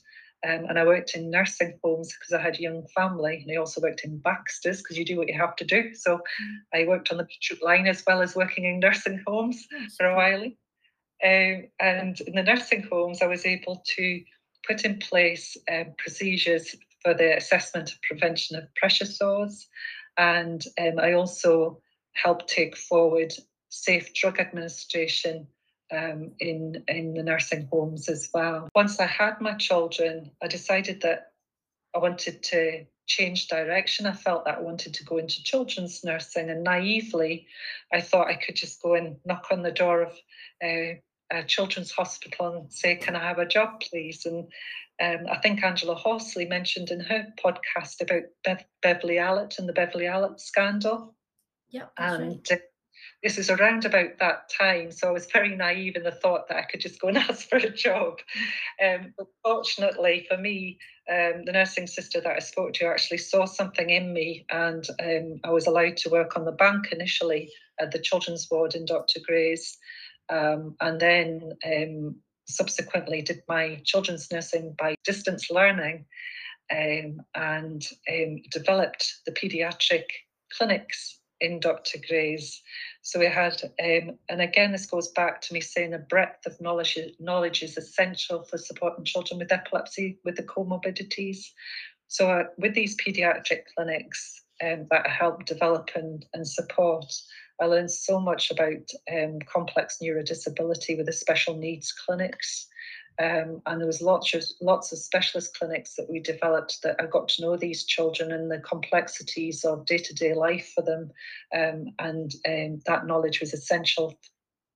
Um, 0.48 0.66
and 0.70 0.80
I 0.80 0.86
worked 0.86 1.16
in 1.16 1.30
nursing 1.30 1.78
homes 1.84 2.14
because 2.14 2.34
I 2.34 2.42
had 2.42 2.56
a 2.56 2.62
young 2.62 2.88
family, 2.96 3.44
and 3.44 3.52
I 3.52 3.60
also 3.60 3.82
worked 3.82 4.06
in 4.06 4.20
Baxter's 4.20 4.78
because 4.78 4.98
you 4.98 5.04
do 5.04 5.18
what 5.18 5.28
you 5.28 5.38
have 5.38 5.56
to 5.58 5.66
do. 5.66 5.94
So 5.94 6.18
mm. 6.18 6.56
I 6.74 6.88
worked 6.88 7.12
on 7.12 7.18
the 7.18 7.26
Beetroot 7.26 7.62
line 7.62 7.88
as 7.88 8.04
well 8.08 8.22
as 8.22 8.36
working 8.36 8.66
in 8.66 8.80
nursing 8.80 9.22
homes 9.28 9.68
for 9.98 10.08
a 10.08 10.16
while. 10.16 10.46
Um, 11.22 11.68
and 11.82 12.22
in 12.22 12.36
the 12.36 12.44
nursing 12.44 12.88
homes, 12.90 13.22
I 13.22 13.28
was 13.28 13.46
able 13.46 13.84
to 13.98 14.22
put 14.66 14.86
in 14.86 15.00
place 15.00 15.58
um, 15.70 15.88
procedures 15.98 16.76
for 17.04 17.14
the 17.14 17.36
assessment 17.36 17.92
and 17.92 18.02
prevention 18.02 18.56
of 18.58 18.74
pressure 18.76 19.06
sores. 19.06 19.68
And 20.18 20.64
um, 20.80 21.00
I 21.00 21.14
also 21.14 21.82
helped 22.14 22.48
take 22.48 22.78
forward 22.78 23.34
safe 23.70 24.14
drug 24.14 24.40
administration 24.40 25.48
um, 25.92 26.32
in, 26.40 26.84
in 26.88 27.14
the 27.14 27.24
nursing 27.24 27.68
homes 27.72 28.10
as 28.10 28.30
well. 28.34 28.70
Once 28.76 29.00
I 29.00 29.06
had 29.06 29.42
my 29.42 29.54
children, 29.54 30.32
I 30.42 30.48
decided 30.48 31.02
that 31.02 31.32
I 31.96 32.00
wanted 32.00 32.44
to 32.44 32.86
change 33.08 33.48
direction. 33.48 34.06
I 34.06 34.14
felt 34.14 34.46
that 34.46 34.60
I 34.60 34.62
wanted 34.62 34.94
to 34.96 35.04
go 35.04 35.18
into 35.18 35.44
children's 35.44 36.04
nursing, 36.04 36.50
and 36.50 36.64
naively, 36.64 37.48
I 37.92 38.02
thought 38.02 38.28
I 38.28 38.36
could 38.36 38.56
just 38.56 38.82
go 38.82 38.94
and 38.94 39.18
knock 39.26 39.48
on 39.52 39.64
the 39.64 39.72
door 39.72 40.04
of 40.04 40.12
uh, 40.64 41.00
a 41.32 41.44
children's 41.46 41.92
hospital 41.92 42.56
and 42.56 42.72
say, 42.72 42.96
Can 42.96 43.16
I 43.16 43.28
have 43.28 43.40
a 43.40 43.46
job, 43.46 43.82
please? 43.82 44.26
And 44.26 44.48
um, 45.02 45.28
I 45.32 45.38
think 45.38 45.64
Angela 45.64 45.96
Horsley 45.96 46.46
mentioned 46.46 46.92
in 46.92 47.00
her 47.00 47.28
podcast 47.44 48.02
about 48.02 48.24
Bev- 48.44 48.66
Beverley 48.82 49.16
Allitt 49.16 49.58
and 49.58 49.68
the 49.68 49.74
Beverley 49.74 50.06
Allitt 50.06 50.40
scandal. 50.40 51.16
Yeah. 51.70 51.86
And 51.98 52.48
right. 52.50 52.52
uh, 52.52 52.58
this 53.24 53.38
is 53.38 53.50
around 53.50 53.86
about 53.86 54.18
that 54.20 54.50
time. 54.50 54.92
So 54.92 55.08
I 55.08 55.12
was 55.12 55.28
very 55.32 55.56
naive 55.56 55.96
in 55.96 56.04
the 56.04 56.12
thought 56.12 56.48
that 56.48 56.58
I 56.58 56.64
could 56.64 56.80
just 56.80 57.02
go 57.02 57.10
and 57.10 57.18
ask 57.30 57.50
for 57.50 57.58
a 57.58 57.70
job. 57.70 58.20
Um, 58.84 59.14
but 59.18 59.28
fortunately 59.44 60.26
for 60.30 60.38
me, 60.38 60.80
um, 61.10 61.44
the 61.46 61.52
nursing 61.52 61.88
sister 61.88 62.22
that 62.22 62.36
I 62.36 62.40
spoke 62.40 62.74
to 62.74 62.86
actually 62.86 63.18
saw 63.18 63.46
something 63.46 63.90
in 63.90 64.14
me, 64.14 64.46
and 64.52 64.88
um, 65.02 65.40
I 65.44 65.50
was 65.50 65.66
allowed 65.66 65.98
to 65.98 66.10
work 66.10 66.38
on 66.38 66.46
the 66.46 66.52
bank 66.52 66.92
initially 66.92 67.52
at 67.80 67.92
the 67.92 68.00
children's 68.00 68.48
ward 68.52 68.76
in 68.76 68.86
Dr. 68.86 69.20
Gray's 69.26 69.78
um, 70.30 70.76
and 70.80 71.00
then 71.00 71.54
um, 71.66 72.16
subsequently 72.48 73.22
did 73.22 73.42
my 73.48 73.82
children's 73.84 74.32
nursing 74.32 74.76
by 74.78 74.96
distance 75.04 75.50
learning 75.50 76.06
um, 76.72 77.22
and 77.36 77.88
um, 78.12 78.38
developed 78.52 79.22
the 79.26 79.32
paediatric 79.32 80.06
clinics 80.56 81.19
in 81.42 81.60
Dr. 81.60 82.00
Gray's. 82.08 82.62
So 83.02 83.20
we 83.20 83.28
had, 83.28 83.62
um, 83.64 84.18
and 84.30 84.42
again, 84.42 84.72
this 84.72 84.86
goes 84.86 85.10
back 85.10 85.42
to 85.42 85.54
me 85.54 85.62
saying 85.62 85.94
a 85.94 86.00
breadth 86.00 86.46
of 86.46 86.60
knowledge, 86.60 86.98
knowledge 87.20 87.64
is 87.64 87.78
essential 87.78 88.44
for 88.44 88.58
supporting 88.58 89.06
children 89.06 89.40
with 89.40 89.52
epilepsy 89.52 90.20
with 90.26 90.36
the 90.36 90.44
comorbidities. 90.44 91.46
So 92.08 92.30
uh, 92.30 92.44
with 92.58 92.74
these 92.74 92.98
paediatric 92.98 93.62
clinics 93.76 94.42
um, 94.64 94.88
that 94.92 95.08
help 95.08 95.46
develop 95.46 95.90
and, 95.96 96.26
and 96.34 96.48
support, 96.48 97.06
I 97.62 97.66
learned 97.66 97.92
so 97.92 98.20
much 98.20 98.52
about 98.52 98.90
um, 99.12 99.40
complex 99.52 99.98
neurodisability 100.02 100.98
with 100.98 101.06
the 101.06 101.14
special 101.14 101.56
needs 101.58 101.92
clinics. 101.92 102.68
Um, 103.22 103.62
and 103.66 103.82
there 103.82 103.88
was 103.88 104.02
lots 104.02 104.34
of 104.34 104.44
lots 104.62 104.94
of 104.94 104.98
specialist 104.98 105.58
clinics 105.58 105.96
that 105.96 106.10
we 106.10 106.22
developed 106.22 106.82
that 106.84 106.96
I 107.02 107.06
got 107.06 107.28
to 107.30 107.42
know 107.42 107.58
these 107.58 107.84
children 107.84 108.32
and 108.32 108.50
the 108.50 108.60
complexities 108.60 109.66
of 109.66 109.86
day-to-day 109.86 110.34
life 110.34 110.72
for 110.74 110.84
them, 110.84 111.12
um, 111.54 111.88
and 112.00 112.34
um, 112.48 112.82
that 112.86 113.06
knowledge 113.06 113.42
was 113.42 113.54
essential 113.54 114.18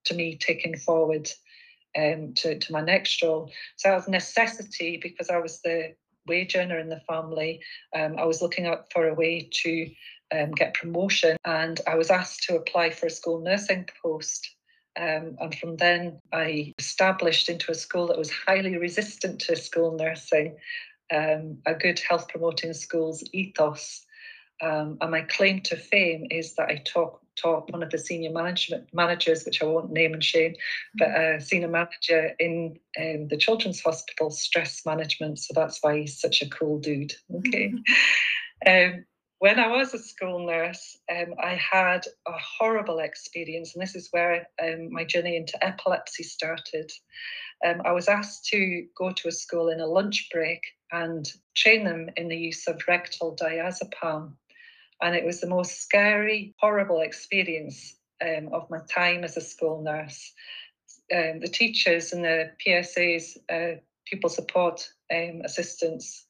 to 0.06 0.14
me 0.14 0.36
taking 0.36 0.76
forward 0.78 1.30
um, 1.98 2.34
to, 2.34 2.60
to 2.60 2.74
my 2.74 2.82
next 2.82 3.22
role. 3.24 3.50
So 3.78 3.96
of 3.96 4.10
necessity, 4.10 5.00
because 5.02 5.30
I 5.30 5.38
was 5.38 5.62
the 5.62 5.96
wage 6.28 6.56
earner 6.58 6.80
in 6.80 6.90
the 6.90 7.02
family, 7.08 7.62
um, 7.96 8.18
I 8.18 8.26
was 8.26 8.42
looking 8.42 8.66
out 8.66 8.92
for 8.92 9.08
a 9.08 9.14
way 9.14 9.50
to 9.64 9.90
um, 10.36 10.52
get 10.52 10.74
promotion, 10.74 11.38
and 11.46 11.80
I 11.88 11.96
was 11.96 12.10
asked 12.10 12.44
to 12.44 12.58
apply 12.58 12.90
for 12.90 13.06
a 13.06 13.10
school 13.10 13.40
nursing 13.40 13.88
post. 14.02 14.50
Um, 15.00 15.38
and 15.40 15.56
from 15.56 15.78
then, 15.78 16.20
I 16.32 16.74
established 16.78 17.50
into 17.50 17.72
a 17.72 17.76
school 17.76 18.08
that 18.08 18.18
was 18.18 18.32
highly 18.32 18.78
resistant 18.78 19.40
to 19.42 19.56
school 19.56 19.98
nursing, 19.98 20.58
um, 21.14 21.58
a 21.66 21.74
good 21.74 22.00
health 22.00 22.28
promoting 22.30 22.74
schools 22.74 23.24
ethos. 23.34 24.06
Um, 24.62 24.98
and 25.02 25.12
my 25.12 25.22
claim 25.22 25.62
to 25.62 25.76
fame 25.76 26.28
is 26.30 26.54
that 26.56 26.70
I 26.70 26.82
taught, 26.86 27.20
taught 27.36 27.72
one 27.72 27.84
of 27.84 27.90
the 27.90 27.98
senior 27.98 28.32
management 28.32 28.88
managers, 28.94 29.44
which 29.46 29.62
I 29.62 29.66
won't 29.66 29.92
name 29.92 30.14
and 30.14 30.24
shame, 30.24 30.56
but 30.96 31.10
a 31.10 31.42
senior 31.42 31.68
manager 31.68 32.34
in 32.40 32.78
um, 33.00 33.28
the 33.28 33.38
Children's 33.38 33.82
Hospital 33.82 34.30
stress 34.30 34.86
management. 34.86 35.40
So 35.40 35.54
that's 35.56 35.80
why 35.82 36.00
he's 36.02 36.20
such 36.20 36.42
a 36.42 36.50
cool 36.50 36.80
dude. 36.80 37.14
Okay. 37.36 37.74
Um, 38.66 39.06
when 39.44 39.60
I 39.60 39.68
was 39.68 39.94
a 39.94 40.00
school 40.00 40.48
nurse, 40.48 40.98
um, 41.12 41.34
I 41.38 41.56
had 41.56 42.06
a 42.26 42.32
horrible 42.32 43.00
experience, 43.00 43.74
and 43.74 43.82
this 43.82 43.94
is 43.94 44.08
where 44.12 44.48
um, 44.64 44.90
my 44.90 45.04
journey 45.04 45.36
into 45.36 45.62
epilepsy 45.62 46.24
started. 46.24 46.90
Um, 47.66 47.82
I 47.84 47.92
was 47.92 48.08
asked 48.08 48.46
to 48.52 48.88
go 48.98 49.12
to 49.12 49.28
a 49.28 49.34
school 49.34 49.68
in 49.68 49.82
a 49.82 49.86
lunch 49.86 50.30
break 50.32 50.62
and 50.94 51.30
train 51.56 51.84
them 51.84 52.10
in 52.16 52.30
the 52.30 52.38
use 52.38 52.70
of 52.70 52.84
rectal 52.88 53.36
diazepam. 53.36 54.32
And 55.02 55.14
it 55.14 55.26
was 55.26 55.42
the 55.42 55.50
most 55.50 55.82
scary, 55.82 56.56
horrible 56.62 57.02
experience 57.02 57.98
um, 58.22 58.48
of 58.54 58.70
my 58.70 58.80
time 58.90 59.26
as 59.26 59.36
a 59.36 59.42
school 59.42 59.82
nurse. 59.82 60.32
Um, 61.14 61.42
the 61.42 61.50
teachers 61.50 62.14
and 62.14 62.24
the 62.24 62.52
PSAs, 62.66 63.36
uh, 63.52 63.82
pupil 64.06 64.30
support 64.30 64.88
um, 65.14 65.42
assistants, 65.44 66.28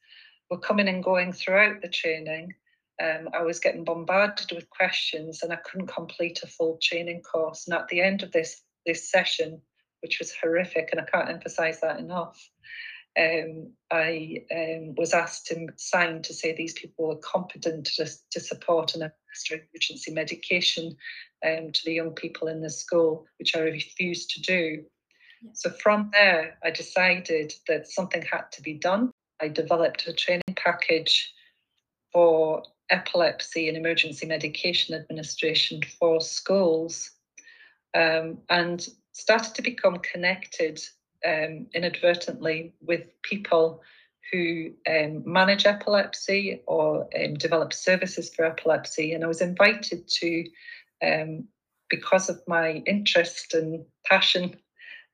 were 0.50 0.58
coming 0.58 0.88
and 0.88 1.04
going 1.04 1.32
throughout 1.32 1.84
the 1.84 1.90
training 1.90 2.56
um, 3.04 3.30
I 3.34 3.42
was 3.42 3.60
getting 3.60 3.84
bombarded 3.84 4.52
with 4.52 4.70
questions 4.70 5.44
and 5.44 5.52
I 5.52 5.58
couldn't 5.58 5.88
complete 5.88 6.40
a 6.44 6.48
full 6.48 6.80
training 6.82 7.22
course. 7.22 7.68
And 7.68 7.76
at 7.76 7.88
the 7.90 8.02
end 8.02 8.24
of 8.24 8.32
this 8.32 8.62
this 8.86 9.10
session, 9.10 9.62
which 10.02 10.20
was 10.20 10.34
horrific, 10.34 10.90
and 10.92 11.00
I 11.00 11.06
can't 11.06 11.30
emphasize 11.30 11.80
that 11.82 12.00
enough, 12.00 12.50
um, 13.18 13.72
I 13.92 14.44
um, 14.52 14.96
was 14.98 15.14
asked 15.14 15.48
to 15.48 15.68
sign 15.78 16.22
to 16.24 16.34
say 16.34 16.54
these 16.54 16.74
people 16.74 17.08
were 17.08 17.18
competent 17.18 17.86
to, 17.96 18.10
to 18.32 18.40
support 18.40 18.94
and 18.94 19.04
administer 19.04 19.66
emergency 19.74 20.12
medication 20.12 20.98
um, 21.46 21.72
to 21.72 21.82
the 21.86 21.94
young 21.94 22.12
people 22.12 22.48
in 22.48 22.62
the 22.62 22.70
school, 22.70 23.26
which 23.40 23.56
I 23.56 23.60
refused 23.60 24.32
to 24.32 24.42
do. 24.42 24.84
Yeah. 25.42 25.52
So 25.54 25.70
from 25.70 26.10
there, 26.12 26.58
I 26.64 26.72
decided 26.72 27.54
that 27.68 27.88
something 27.88 28.24
had 28.24 28.52
to 28.54 28.62
be 28.62 28.74
done. 28.74 29.12
I 29.42 29.48
developed 29.48 30.08
a 30.08 30.14
training 30.14 30.56
package 30.56 31.32
for 32.12 32.64
epilepsy 32.90 33.68
and 33.68 33.78
emergency 33.78 34.26
medication 34.26 34.96
administration 34.96 35.82
for 36.00 36.22
schools 36.22 37.12
um, 37.96 38.38
and 38.50 38.88
started 39.14 39.56
to 39.56 39.62
become 39.62 39.98
connected 40.00 40.82
um, 41.26 41.68
inadvertently 41.74 42.74
with 42.82 43.04
people 43.22 43.82
who 44.32 44.72
um, 44.90 45.24
manage 45.26 45.66
epilepsy 45.66 46.62
or 46.66 47.08
um, 47.20 47.36
develop 47.36 47.74
services 47.74 48.34
for 48.34 48.46
epilepsy. 48.46 49.14
And 49.14 49.24
I 49.24 49.28
was 49.28 49.42
invited 49.42 50.08
to, 50.08 50.46
um, 51.04 51.48
because 51.90 52.30
of 52.30 52.42
my 52.48 52.84
interest 52.88 53.54
and 53.54 53.86
passion, 54.06 54.56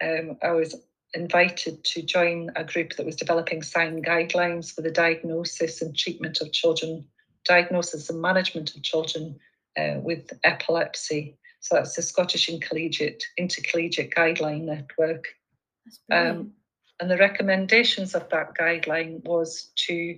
um, 0.02 0.38
I 0.42 0.52
was 0.52 0.76
invited 1.14 1.84
to 1.84 2.02
join 2.02 2.52
a 2.56 2.64
group 2.64 2.96
that 2.96 3.06
was 3.06 3.16
developing 3.16 3.62
SIGN 3.62 4.06
guidelines 4.06 4.74
for 4.74 4.82
the 4.82 4.92
diagnosis 4.92 5.82
and 5.82 5.98
treatment 5.98 6.40
of 6.40 6.54
children 6.54 7.06
diagnosis 7.46 8.10
and 8.10 8.22
management 8.22 8.76
of 8.76 8.84
children 8.84 9.40
uh, 9.78 10.00
with 10.02 10.32
epilepsy. 10.44 11.38
So 11.62 11.76
that's 11.76 11.96
the 11.96 12.02
Scottish 12.02 12.50
Intercollegiate, 12.50 13.24
Intercollegiate 13.38 14.14
Guideline 14.16 14.64
Network. 14.64 15.26
Um, 16.12 16.54
and 17.00 17.10
the 17.10 17.18
recommendations 17.18 18.16
of 18.16 18.30
that 18.30 18.56
guideline 18.56 19.24
was 19.24 19.72
to 19.88 20.18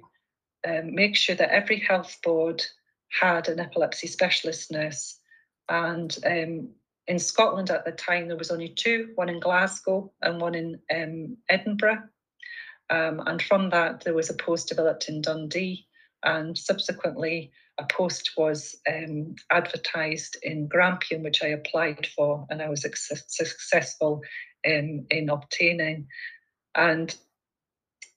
um, 0.68 0.94
make 0.94 1.16
sure 1.16 1.36
that 1.36 1.52
every 1.52 1.80
health 1.80 2.18
board 2.24 2.64
had 3.10 3.48
an 3.48 3.60
epilepsy 3.60 4.08
specialist 4.08 4.72
nurse. 4.72 5.20
And 5.70 6.16
um, 6.26 6.70
in 7.08 7.20
Scotland 7.20 7.70
at 7.70 7.86
the 7.86 7.92
time, 7.92 8.28
there 8.28 8.38
was 8.38 8.52
only 8.52 8.70
two, 8.70 9.10
one 9.16 9.30
in 9.30 9.40
Glasgow 9.40 10.12
and 10.22 10.40
one 10.40 10.56
in 10.56 10.80
um, 10.94 11.38
Edinburgh. 11.50 12.04
Um, 12.90 13.22
and 13.26 13.42
from 13.42 13.70
that, 13.70 14.02
there 14.02 14.14
was 14.14 14.30
a 14.30 14.36
post 14.36 14.70
developed 14.70 15.08
in 15.08 15.22
Dundee 15.22 15.88
and 16.24 16.58
subsequently 16.58 17.52
a 17.78 17.86
post 17.86 18.32
was 18.38 18.76
um, 18.88 19.36
advertised 19.50 20.38
in 20.44 20.68
Grampian, 20.68 21.24
which 21.24 21.44
I 21.44 21.48
applied 21.48 22.08
for, 22.16 22.46
and 22.50 22.62
I 22.62 22.70
was 22.70 22.84
successful 23.28 24.22
in, 24.64 25.08
in 25.10 25.30
obtaining. 25.30 26.08
And 26.76 27.16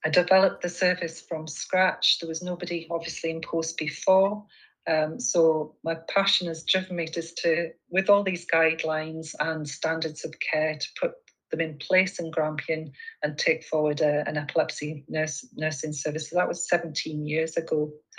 I 0.04 0.10
developed 0.10 0.62
the 0.62 0.68
service 0.68 1.22
from 1.22 1.46
scratch. 1.46 2.18
There 2.18 2.28
was 2.28 2.42
nobody 2.42 2.86
obviously 2.90 3.30
in 3.30 3.40
post 3.40 3.78
before, 3.78 4.46
Um, 4.86 5.18
so 5.18 5.76
my 5.82 5.94
passion 5.94 6.48
has 6.48 6.62
driven 6.64 6.96
me 6.96 7.06
just 7.06 7.38
to, 7.38 7.70
with 7.88 8.10
all 8.10 8.22
these 8.22 8.46
guidelines 8.46 9.34
and 9.40 9.66
standards 9.66 10.24
of 10.24 10.34
care, 10.40 10.74
to 10.78 10.88
put 11.00 11.12
them 11.54 11.70
in 11.70 11.78
place 11.78 12.18
in 12.18 12.30
Grampian 12.30 12.92
and 13.22 13.38
take 13.38 13.64
forward 13.64 14.00
a, 14.00 14.26
an 14.28 14.36
epilepsy 14.36 15.04
nurse, 15.08 15.46
nursing 15.54 15.92
service. 15.92 16.30
So 16.30 16.36
that 16.36 16.48
was 16.48 16.68
17 16.68 17.26
years 17.26 17.56
ago. 17.56 17.92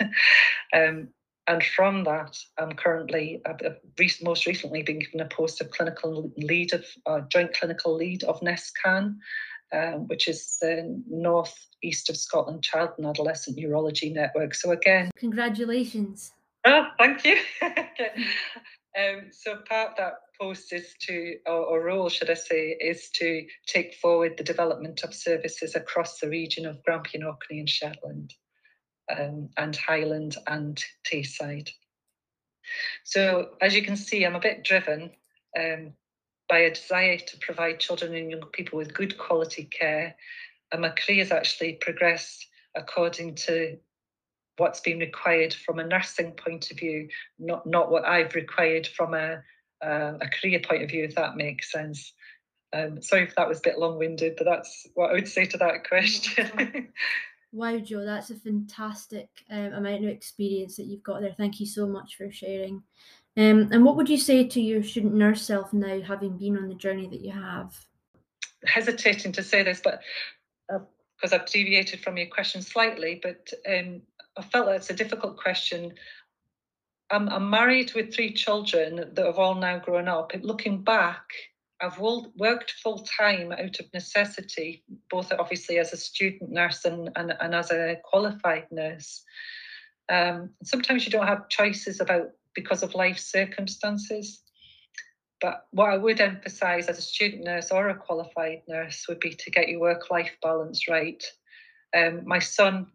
um, 0.74 1.08
and 1.48 1.62
from 1.62 2.04
that, 2.04 2.36
I'm 2.58 2.72
currently, 2.72 3.40
I've 3.46 3.60
most 4.22 4.46
recently 4.46 4.82
been 4.82 4.98
given 4.98 5.20
a 5.20 5.26
post 5.26 5.60
of 5.60 5.70
clinical 5.70 6.32
lead 6.36 6.72
of 6.72 6.84
uh, 7.06 7.20
joint 7.28 7.54
clinical 7.54 7.94
lead 7.94 8.24
of 8.24 8.40
NESCAN, 8.40 9.16
um, 9.72 10.08
which 10.08 10.26
is 10.26 10.56
the 10.60 11.02
north 11.08 11.54
east 11.82 12.10
of 12.10 12.16
Scotland 12.16 12.64
Child 12.64 12.90
and 12.98 13.06
Adolescent 13.06 13.56
Neurology 13.56 14.10
Network. 14.12 14.54
So 14.54 14.72
again, 14.72 15.10
congratulations. 15.16 16.32
Oh, 16.64 16.86
thank 16.98 17.24
you. 17.24 17.36
um, 17.62 19.28
so 19.30 19.56
part 19.68 19.90
of 19.90 19.96
that 19.98 20.14
post 20.38 20.72
is 20.72 20.94
to, 21.02 21.36
or, 21.46 21.64
or, 21.64 21.84
role, 21.84 22.08
should 22.08 22.30
I 22.30 22.34
say, 22.34 22.76
is 22.80 23.10
to 23.10 23.46
take 23.66 23.94
forward 23.94 24.36
the 24.36 24.44
development 24.44 25.02
of 25.02 25.14
services 25.14 25.74
across 25.74 26.18
the 26.18 26.28
region 26.28 26.66
of 26.66 26.82
Grampian, 26.84 27.24
Orkney 27.24 27.60
and 27.60 27.68
Shetland, 27.68 28.34
um, 29.16 29.48
and 29.56 29.76
Highland 29.76 30.36
and 30.46 30.82
Tayside. 31.04 31.70
So 33.04 33.50
as 33.60 33.74
you 33.74 33.82
can 33.82 33.96
see, 33.96 34.24
I'm 34.24 34.34
a 34.34 34.40
bit 34.40 34.64
driven 34.64 35.10
um, 35.58 35.92
by 36.48 36.58
a 36.58 36.74
desire 36.74 37.18
to 37.18 37.38
provide 37.38 37.80
children 37.80 38.14
and 38.14 38.30
young 38.30 38.46
people 38.52 38.78
with 38.78 38.94
good 38.94 39.16
quality 39.18 39.64
care. 39.64 40.16
And 40.72 40.82
my 40.82 40.90
career 40.90 41.18
has 41.18 41.32
actually 41.32 41.74
progressed 41.74 42.46
according 42.74 43.36
to 43.36 43.78
what's 44.58 44.80
been 44.80 44.98
required 44.98 45.54
from 45.54 45.78
a 45.78 45.86
nursing 45.86 46.32
point 46.32 46.70
of 46.70 46.78
view, 46.78 47.08
not 47.38 47.66
not 47.66 47.90
what 47.90 48.04
I've 48.04 48.34
required 48.34 48.86
from 48.86 49.14
a 49.14 49.42
uh, 49.84 50.14
a 50.20 50.28
career 50.28 50.60
point 50.60 50.82
of 50.82 50.90
view, 50.90 51.04
if 51.04 51.14
that 51.14 51.36
makes 51.36 51.72
sense. 51.72 52.12
Um, 52.72 53.00
sorry 53.00 53.22
if 53.22 53.34
that 53.36 53.48
was 53.48 53.58
a 53.58 53.62
bit 53.62 53.78
long-winded, 53.78 54.34
but 54.36 54.44
that's 54.44 54.86
what 54.94 55.10
I 55.10 55.14
would 55.14 55.28
say 55.28 55.46
to 55.46 55.58
that 55.58 55.88
question. 55.88 56.88
wow, 57.52 57.78
Jo, 57.78 58.04
that's 58.04 58.30
a 58.30 58.34
fantastic 58.34 59.28
um, 59.50 59.72
amount 59.72 60.04
of 60.04 60.10
experience 60.10 60.76
that 60.76 60.86
you've 60.86 61.02
got 61.02 61.20
there. 61.20 61.34
Thank 61.36 61.60
you 61.60 61.66
so 61.66 61.86
much 61.86 62.16
for 62.16 62.30
sharing. 62.30 62.82
Um, 63.38 63.68
and 63.70 63.84
what 63.84 63.96
would 63.96 64.08
you 64.08 64.18
say 64.18 64.46
to 64.48 64.60
your 64.60 64.82
student 64.82 65.14
nurse 65.14 65.42
self 65.42 65.72
now, 65.72 66.00
having 66.00 66.38
been 66.38 66.56
on 66.56 66.68
the 66.68 66.74
journey 66.74 67.06
that 67.08 67.20
you 67.20 67.32
have? 67.32 67.74
Hesitating 68.64 69.32
to 69.32 69.42
say 69.42 69.62
this, 69.62 69.80
but 69.82 70.00
because 70.68 71.32
uh, 71.32 71.36
I've 71.36 71.46
deviated 71.46 72.00
from 72.00 72.16
your 72.16 72.28
question 72.28 72.62
slightly, 72.62 73.20
but 73.22 73.52
um, 73.68 74.00
I 74.38 74.42
felt 74.42 74.66
that's 74.66 74.90
a 74.90 74.94
difficult 74.94 75.36
question. 75.36 75.92
I'm, 77.10 77.28
I'm 77.28 77.50
married 77.50 77.92
with 77.94 78.14
three 78.14 78.32
children 78.32 79.10
that 79.14 79.26
have 79.26 79.38
all 79.38 79.54
now 79.54 79.78
grown 79.78 80.08
up. 80.08 80.32
Looking 80.40 80.82
back, 80.82 81.24
I've 81.80 81.98
worked 81.98 82.72
full 82.82 83.06
time 83.18 83.52
out 83.52 83.78
of 83.78 83.92
necessity, 83.92 84.82
both 85.10 85.32
obviously 85.38 85.78
as 85.78 85.92
a 85.92 85.96
student 85.96 86.50
nurse 86.50 86.84
and, 86.84 87.10
and, 87.16 87.34
and 87.38 87.54
as 87.54 87.70
a 87.70 87.96
qualified 88.04 88.66
nurse. 88.70 89.22
Um, 90.08 90.50
sometimes 90.64 91.04
you 91.04 91.12
don't 91.12 91.26
have 91.26 91.48
choices 91.48 92.00
about 92.00 92.30
because 92.54 92.82
of 92.82 92.94
life 92.94 93.18
circumstances. 93.18 94.42
But 95.40 95.66
what 95.70 95.90
I 95.90 95.98
would 95.98 96.20
emphasise 96.20 96.88
as 96.88 96.98
a 96.98 97.02
student 97.02 97.44
nurse 97.44 97.70
or 97.70 97.90
a 97.90 97.94
qualified 97.94 98.62
nurse 98.68 99.04
would 99.08 99.20
be 99.20 99.30
to 99.30 99.50
get 99.50 99.68
your 99.68 99.80
work 99.80 100.10
life 100.10 100.34
balance 100.42 100.88
right. 100.88 101.22
Um, 101.94 102.22
my 102.26 102.38
son 102.38 102.86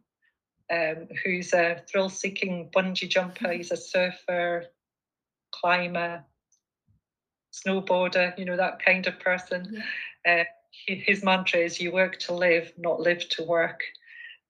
um, 0.72 1.08
who's 1.24 1.54
a 1.54 1.82
thrill 1.90 2.10
seeking 2.10 2.70
bungee 2.74 3.10
jumper. 3.10 3.52
He's 3.52 3.72
a 3.72 3.78
surfer, 3.78 4.66
climber, 5.52 6.24
snowboarder, 7.52 8.38
you 8.38 8.46
know, 8.46 8.58
that 8.58 8.84
kind 8.84 9.06
of 9.08 9.20
person. 9.20 9.84
Yeah. 10.26 10.42
Uh, 10.42 10.44
his 10.88 11.24
mantra 11.24 11.60
is 11.60 11.82
you 11.82 11.92
work 11.92 12.18
to 12.20 12.34
live, 12.34 12.72
not 12.78 13.02
live 13.02 13.28
to 13.30 13.44
work. 13.44 13.82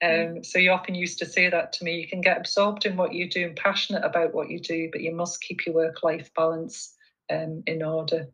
Um, 0.04 0.10
mm. 0.10 0.46
So 0.46 0.60
he 0.60 0.68
often 0.68 0.96
used 0.96 1.20
to 1.20 1.26
say 1.26 1.50
that 1.50 1.74
to 1.74 1.84
me. 1.84 2.00
You 2.00 2.08
can 2.08 2.22
get 2.22 2.38
absorbed 2.38 2.86
in 2.86 2.96
what 2.96 3.14
you 3.14 3.30
do 3.30 3.46
and 3.46 3.56
passionate 3.56 4.04
about 4.04 4.34
what 4.34 4.50
you 4.50 4.60
do, 4.60 4.90
but 4.92 5.02
you 5.02 5.14
must 5.14 5.42
keep 5.42 5.66
your 5.66 5.76
work 5.76 6.04
life 6.04 6.32
balance 6.36 6.94
um, 7.32 7.64
in 7.66 7.84
order. 7.84 8.28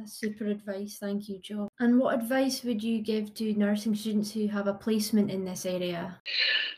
That's 0.00 0.14
super 0.14 0.46
advice. 0.46 0.96
Thank 0.98 1.28
you, 1.28 1.38
Jo. 1.40 1.68
And 1.78 1.98
what 1.98 2.14
advice 2.14 2.64
would 2.64 2.82
you 2.82 3.02
give 3.02 3.34
to 3.34 3.52
nursing 3.52 3.94
students 3.94 4.30
who 4.32 4.46
have 4.48 4.66
a 4.66 4.72
placement 4.72 5.30
in 5.30 5.44
this 5.44 5.66
area? 5.66 6.18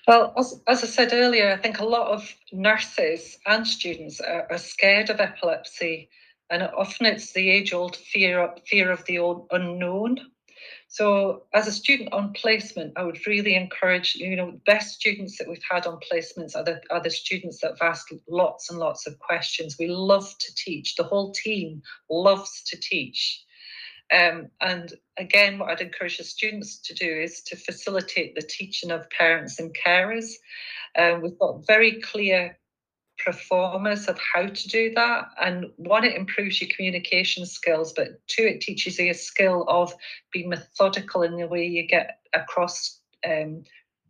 Well, 0.09 0.35
as, 0.37 0.61
as 0.67 0.83
I 0.83 0.89
said 0.89 1.13
earlier, 1.13 1.53
I 1.53 1.57
think 1.57 1.79
a 1.79 1.85
lot 1.85 2.09
of 2.09 2.29
nurses 2.51 3.39
and 3.47 3.65
students 3.65 4.21
are, 4.21 4.49
are 4.51 4.59
scared 4.59 5.09
of 5.09 5.21
epilepsy, 5.21 6.11
and 6.51 6.65
often 6.77 7.07
it's 7.07 7.33
the 7.33 7.49
age 7.49 7.73
old 7.73 7.95
fear, 7.95 8.53
fear 8.67 8.91
of 8.91 9.05
the 9.05 9.19
unknown. 9.53 10.19
So, 10.93 11.45
as 11.55 11.67
a 11.67 11.73
student 11.73 12.13
on 12.13 12.35
placement, 12.35 12.93
I 12.97 13.03
would 13.03 13.27
really 13.27 13.55
encourage, 13.55 14.15
you 14.15 14.37
know, 14.37 14.51
the 14.51 14.61
best 14.67 14.95
students 14.95 15.39
that 15.39 15.49
we've 15.49 15.65
had 15.69 15.87
on 15.87 15.99
placements 16.01 16.55
are 16.55 16.65
the, 16.65 16.83
are 16.91 17.03
the 17.03 17.09
students 17.09 17.63
that 17.63 17.79
have 17.79 17.81
asked 17.81 18.13
lots 18.29 18.69
and 18.69 18.79
lots 18.79 19.07
of 19.07 19.19
questions. 19.19 19.77
We 19.79 19.87
love 19.87 20.29
to 20.39 20.55
teach, 20.55 20.97
the 20.97 21.05
whole 21.05 21.33
team 21.33 21.81
loves 22.11 22.63
to 22.65 22.79
teach. 22.79 23.43
Um, 24.13 24.51
and 24.61 24.93
again, 25.17 25.59
what 25.59 25.71
I'd 25.71 25.81
encourage 25.81 26.19
the 26.19 26.25
students 26.25 26.77
to 26.83 26.93
do 26.93 27.07
is 27.07 27.41
to 27.45 27.57
facilitate 27.57 28.35
the 28.35 28.43
teaching 28.43 28.91
of 28.91 29.09
parents 29.09 29.59
and 29.59 29.75
carers. 29.75 30.35
Um, 30.99 31.23
we've 31.23 31.39
got 31.39 31.67
very 31.67 32.03
clear 32.03 32.59
proformas 33.25 34.09
of 34.09 34.19
how 34.19 34.47
to 34.47 34.69
do 34.69 34.93
that. 34.95 35.29
And 35.41 35.67
one, 35.77 36.05
it 36.05 36.17
improves 36.17 36.61
your 36.61 36.71
communication 36.75 37.47
skills, 37.47 37.93
but 37.93 38.27
two, 38.27 38.43
it 38.43 38.61
teaches 38.61 38.99
you 38.99 39.11
a 39.11 39.15
skill 39.15 39.65
of 39.69 39.95
being 40.33 40.49
methodical 40.49 41.23
in 41.23 41.37
the 41.37 41.47
way 41.47 41.67
you 41.67 41.87
get 41.87 42.19
across 42.33 43.01
um, 43.27 43.63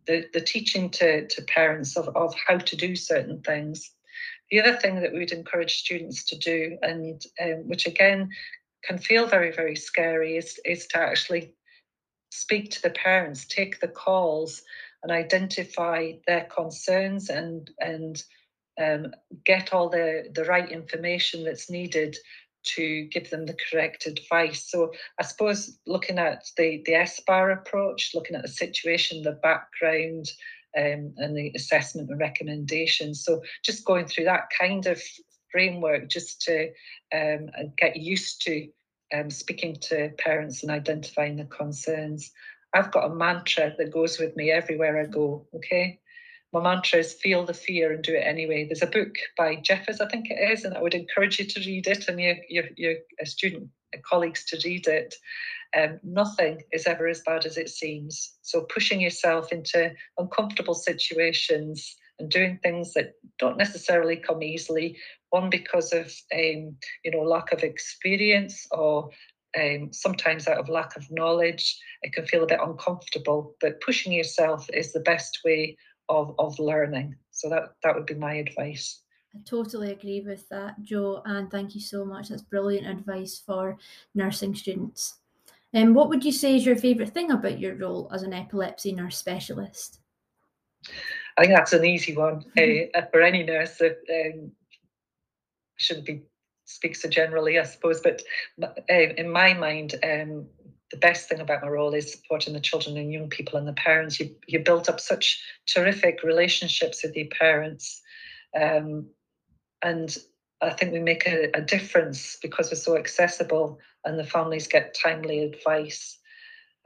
the, 0.07 0.25
the 0.33 0.41
teaching 0.41 0.89
to, 0.91 1.27
to 1.27 1.41
parents 1.43 1.95
of, 1.95 2.09
of 2.15 2.33
how 2.47 2.57
to 2.57 2.75
do 2.75 2.95
certain 2.95 3.41
things. 3.41 3.91
The 4.51 4.61
other 4.61 4.77
thing 4.77 5.01
that 5.01 5.13
we'd 5.13 5.31
encourage 5.31 5.77
students 5.77 6.23
to 6.25 6.37
do, 6.37 6.77
and 6.81 7.21
um, 7.41 7.67
which 7.67 7.85
again 7.85 8.29
can 8.83 8.97
feel 8.97 9.25
very, 9.27 9.51
very 9.51 9.75
scary, 9.75 10.37
is, 10.37 10.59
is 10.65 10.87
to 10.87 10.99
actually 10.99 11.53
speak 12.31 12.71
to 12.71 12.81
the 12.81 12.89
parents, 12.89 13.45
take 13.45 13.79
the 13.79 13.87
calls, 13.87 14.61
and 15.03 15.11
identify 15.11 16.13
their 16.27 16.45
concerns 16.45 17.29
and 17.29 17.69
and 17.79 18.23
um, 18.81 19.13
get 19.45 19.73
all 19.73 19.89
the, 19.89 20.29
the 20.33 20.45
right 20.45 20.69
information 20.69 21.43
that's 21.43 21.69
needed 21.69 22.15
to 22.63 23.05
give 23.11 23.29
them 23.29 23.45
the 23.45 23.57
correct 23.69 24.05
advice. 24.05 24.69
So 24.69 24.91
I 25.19 25.23
suppose 25.23 25.77
looking 25.85 26.17
at 26.17 26.45
the, 26.57 26.81
the 26.85 26.93
SBAR 26.93 27.53
approach, 27.53 28.11
looking 28.13 28.35
at 28.35 28.41
the 28.41 28.47
situation, 28.47 29.21
the 29.21 29.33
background, 29.33 30.31
um, 30.77 31.13
and 31.17 31.37
the 31.37 31.51
assessment 31.55 32.09
and 32.09 32.19
recommendations. 32.19 33.23
So 33.23 33.43
just 33.63 33.85
going 33.85 34.07
through 34.07 34.25
that 34.25 34.47
kind 34.57 34.87
of 34.87 35.01
framework 35.51 36.09
just 36.09 36.41
to 36.41 36.69
um, 37.13 37.49
get 37.77 37.97
used 37.97 38.41
to 38.43 38.67
um, 39.13 39.29
speaking 39.29 39.75
to 39.81 40.09
parents 40.17 40.63
and 40.63 40.71
identifying 40.71 41.35
the 41.35 41.45
concerns. 41.45 42.31
I've 42.73 42.91
got 42.91 43.11
a 43.11 43.15
mantra 43.15 43.73
that 43.77 43.93
goes 43.93 44.17
with 44.17 44.35
me 44.35 44.49
everywhere 44.49 44.99
I 44.99 45.05
go, 45.05 45.45
okay? 45.53 45.99
My 46.53 46.61
mantra 46.61 46.99
is 46.99 47.13
feel 47.15 47.45
the 47.45 47.53
fear 47.53 47.91
and 47.91 48.03
do 48.03 48.13
it 48.13 48.25
anyway. 48.25 48.65
There's 48.65 48.83
a 48.83 48.87
book 48.87 49.15
by 49.35 49.55
Jeffers, 49.55 49.99
I 49.99 50.07
think 50.07 50.29
it 50.29 50.35
is, 50.35 50.63
and 50.63 50.77
I 50.77 50.81
would 50.81 50.93
encourage 50.93 51.39
you 51.39 51.45
to 51.45 51.59
read 51.61 51.87
it 51.87 52.07
and 52.07 52.19
your, 52.19 52.35
your, 52.47 52.65
your 52.77 52.95
student 53.25 53.69
colleagues 54.07 54.45
to 54.45 54.59
read 54.63 54.87
it. 54.87 55.15
Um, 55.75 55.99
nothing 56.03 56.61
is 56.71 56.85
ever 56.85 57.07
as 57.07 57.21
bad 57.25 57.45
as 57.45 57.57
it 57.57 57.69
seems. 57.69 58.35
So 58.43 58.61
pushing 58.61 59.01
yourself 59.01 59.51
into 59.51 59.91
uncomfortable 60.19 60.75
situations 60.75 61.95
and 62.19 62.29
doing 62.29 62.59
things 62.61 62.93
that 62.93 63.13
don't 63.39 63.57
necessarily 63.57 64.15
come 64.15 64.43
easily, 64.43 64.97
one 65.31 65.49
because 65.49 65.91
of 65.91 66.13
um, 66.33 66.75
you 67.03 67.11
know 67.11 67.23
lack 67.23 67.51
of 67.51 67.63
experience 67.63 68.67
or 68.69 69.09
um, 69.59 69.91
sometimes 69.91 70.47
out 70.47 70.57
of 70.59 70.69
lack 70.69 70.95
of 70.95 71.09
knowledge, 71.09 71.79
it 72.03 72.13
can 72.13 72.25
feel 72.25 72.43
a 72.43 72.47
bit 72.47 72.59
uncomfortable. 72.61 73.55
But 73.59 73.81
pushing 73.81 74.13
yourself 74.13 74.69
is 74.73 74.93
the 74.93 74.99
best 74.99 75.39
way 75.43 75.75
of, 76.09 76.35
of 76.39 76.57
learning. 76.59 77.15
So 77.31 77.49
that, 77.49 77.73
that 77.83 77.95
would 77.95 78.05
be 78.05 78.15
my 78.15 78.35
advice. 78.35 79.01
I 79.35 79.39
totally 79.45 79.91
agree 79.91 80.21
with 80.21 80.47
that, 80.49 80.81
Jo, 80.83 81.23
and 81.25 81.49
thank 81.49 81.73
you 81.73 81.81
so 81.81 82.05
much. 82.05 82.29
That's 82.29 82.43
brilliant 82.43 82.87
advice 82.87 83.41
for 83.43 83.77
nursing 84.13 84.53
students. 84.53 85.19
And 85.73 85.89
um, 85.89 85.93
what 85.95 86.09
would 86.09 86.23
you 86.23 86.31
say 86.31 86.55
is 86.55 86.65
your 86.65 86.75
favourite 86.75 87.13
thing 87.13 87.31
about 87.31 87.59
your 87.59 87.75
role 87.75 88.07
as 88.13 88.21
an 88.21 88.33
epilepsy 88.33 88.91
nurse 88.91 89.17
specialist? 89.17 89.99
I 91.37 91.41
think 91.41 91.55
that's 91.55 91.73
an 91.73 91.83
easy 91.83 92.15
one 92.15 92.43
uh, 92.57 93.01
for 93.11 93.21
any 93.21 93.41
nurse. 93.41 93.81
Uh, 93.81 93.89
um, 94.13 94.51
shouldn't 95.77 96.05
be 96.05 96.23
speak 96.65 96.95
so 96.95 97.09
generally, 97.09 97.59
I 97.59 97.63
suppose, 97.63 98.01
but 98.01 98.21
uh, 98.61 98.67
in 98.89 99.29
my 99.29 99.53
mind, 99.53 99.95
um, 100.03 100.45
the 100.91 100.97
best 100.97 101.27
thing 101.27 101.39
about 101.39 101.63
my 101.63 101.69
role 101.69 101.93
is 101.93 102.11
supporting 102.11 102.53
the 102.53 102.59
children 102.59 102.97
and 102.97 103.11
young 103.11 103.29
people 103.29 103.57
and 103.57 103.67
the 103.67 103.73
parents. 103.73 104.19
You 104.19 104.35
you 104.47 104.59
built 104.59 104.89
up 104.89 104.99
such 104.99 105.41
terrific 105.65 106.23
relationships 106.23 107.03
with 107.03 107.15
your 107.15 107.27
parents. 107.27 108.01
Um, 108.59 109.07
and 109.81 110.15
I 110.61 110.69
think 110.71 110.93
we 110.93 110.99
make 110.99 111.27
a, 111.27 111.49
a 111.53 111.61
difference 111.61 112.37
because 112.41 112.69
we're 112.71 112.77
so 112.77 112.97
accessible 112.97 113.79
and 114.05 114.17
the 114.17 114.23
families 114.23 114.67
get 114.67 114.95
timely 114.95 115.39
advice. 115.39 116.17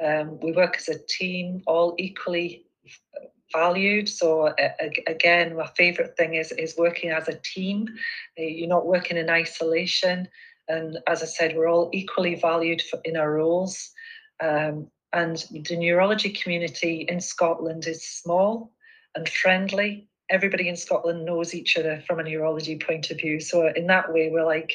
Um, 0.03 0.39
we 0.41 0.51
work 0.51 0.77
as 0.77 0.89
a 0.89 0.99
team, 1.07 1.63
all 1.67 1.95
equally 1.97 2.65
valued. 3.53 4.09
So 4.09 4.47
uh, 4.47 4.69
again, 5.07 5.55
my 5.55 5.67
favourite 5.75 6.15
thing 6.17 6.35
is 6.35 6.51
is 6.51 6.77
working 6.77 7.11
as 7.11 7.27
a 7.27 7.39
team. 7.43 7.87
Uh, 8.39 8.43
you're 8.43 8.67
not 8.67 8.85
working 8.85 9.17
in 9.17 9.29
isolation, 9.29 10.27
and 10.67 10.97
as 11.07 11.23
I 11.23 11.25
said, 11.25 11.55
we're 11.55 11.69
all 11.69 11.89
equally 11.93 12.35
valued 12.35 12.81
for, 12.81 12.99
in 13.05 13.17
our 13.17 13.31
roles. 13.31 13.91
Um, 14.41 14.89
and 15.13 15.37
the 15.51 15.77
neurology 15.77 16.29
community 16.29 17.05
in 17.07 17.19
Scotland 17.21 17.87
is 17.87 18.07
small 18.07 18.71
and 19.15 19.27
friendly. 19.27 20.09
Everybody 20.29 20.67
in 20.67 20.75
Scotland 20.75 21.23
knows 21.25 21.53
each 21.53 21.77
other 21.77 22.03
from 22.05 22.19
a 22.19 22.23
neurology 22.23 22.77
point 22.77 23.09
of 23.09 23.17
view. 23.17 23.39
So 23.39 23.67
in 23.73 23.87
that 23.87 24.11
way, 24.11 24.29
we're 24.29 24.45
like, 24.45 24.73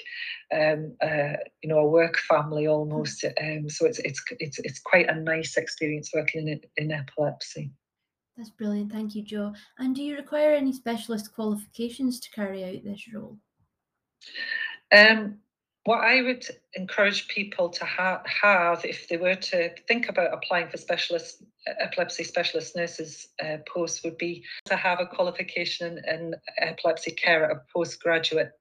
um, 0.50 0.96
uh, 1.02 1.34
you 1.62 1.68
know, 1.68 1.78
a 1.80 1.86
work 1.86 2.18
family 2.18 2.66
almost. 2.66 3.24
Um, 3.24 3.68
so 3.68 3.84
it's 3.84 3.98
it's 3.98 4.22
it's 4.40 4.58
it's 4.60 4.80
quite 4.80 5.10
a 5.10 5.14
nice 5.14 5.58
experience 5.58 6.10
working 6.14 6.48
in, 6.48 6.60
in 6.78 6.90
epilepsy. 6.90 7.70
That's 8.38 8.48
brilliant. 8.48 8.90
Thank 8.90 9.14
you, 9.14 9.22
Jo. 9.22 9.52
And 9.78 9.94
do 9.94 10.02
you 10.02 10.16
require 10.16 10.54
any 10.54 10.72
specialist 10.72 11.34
qualifications 11.34 12.18
to 12.20 12.30
carry 12.30 12.64
out 12.64 12.82
this 12.82 13.04
role? 13.14 13.36
Um, 14.90 15.38
what 15.84 16.00
I 16.00 16.22
would 16.22 16.46
encourage 16.74 17.28
people 17.28 17.68
to 17.70 17.84
ha- 17.84 18.22
have 18.24 18.84
if 18.84 19.08
they 19.08 19.16
were 19.16 19.34
to 19.34 19.70
think 19.88 20.08
about 20.08 20.32
applying 20.32 20.68
for 20.68 20.76
specialist 20.76 21.42
epilepsy 21.80 22.24
specialist 22.24 22.76
nurses 22.76 23.28
uh, 23.44 23.58
posts 23.72 24.02
would 24.04 24.18
be 24.18 24.44
to 24.66 24.76
have 24.76 25.00
a 25.00 25.06
qualification 25.06 26.00
in 26.08 26.34
epilepsy 26.58 27.12
care 27.12 27.44
at 27.44 27.56
a 27.56 27.60
postgraduate 27.74 28.52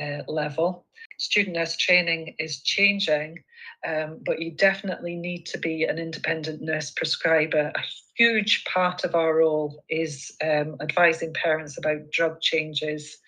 uh, 0.00 0.22
level. 0.28 0.86
Student 1.18 1.56
nurse 1.56 1.76
training 1.76 2.34
is 2.38 2.62
changing, 2.62 3.42
um, 3.86 4.20
but 4.24 4.40
you 4.40 4.52
definitely 4.52 5.16
need 5.16 5.46
to 5.46 5.58
be 5.58 5.84
an 5.84 5.98
independent 5.98 6.62
nurse 6.62 6.90
prescriber. 6.92 7.72
A 7.74 7.82
huge 8.16 8.64
part 8.64 9.04
of 9.04 9.14
our 9.14 9.36
role 9.36 9.82
is 9.88 10.32
um, 10.42 10.76
advising 10.80 11.32
parents 11.32 11.76
about 11.78 12.10
drug 12.12 12.40
changes. 12.40 13.18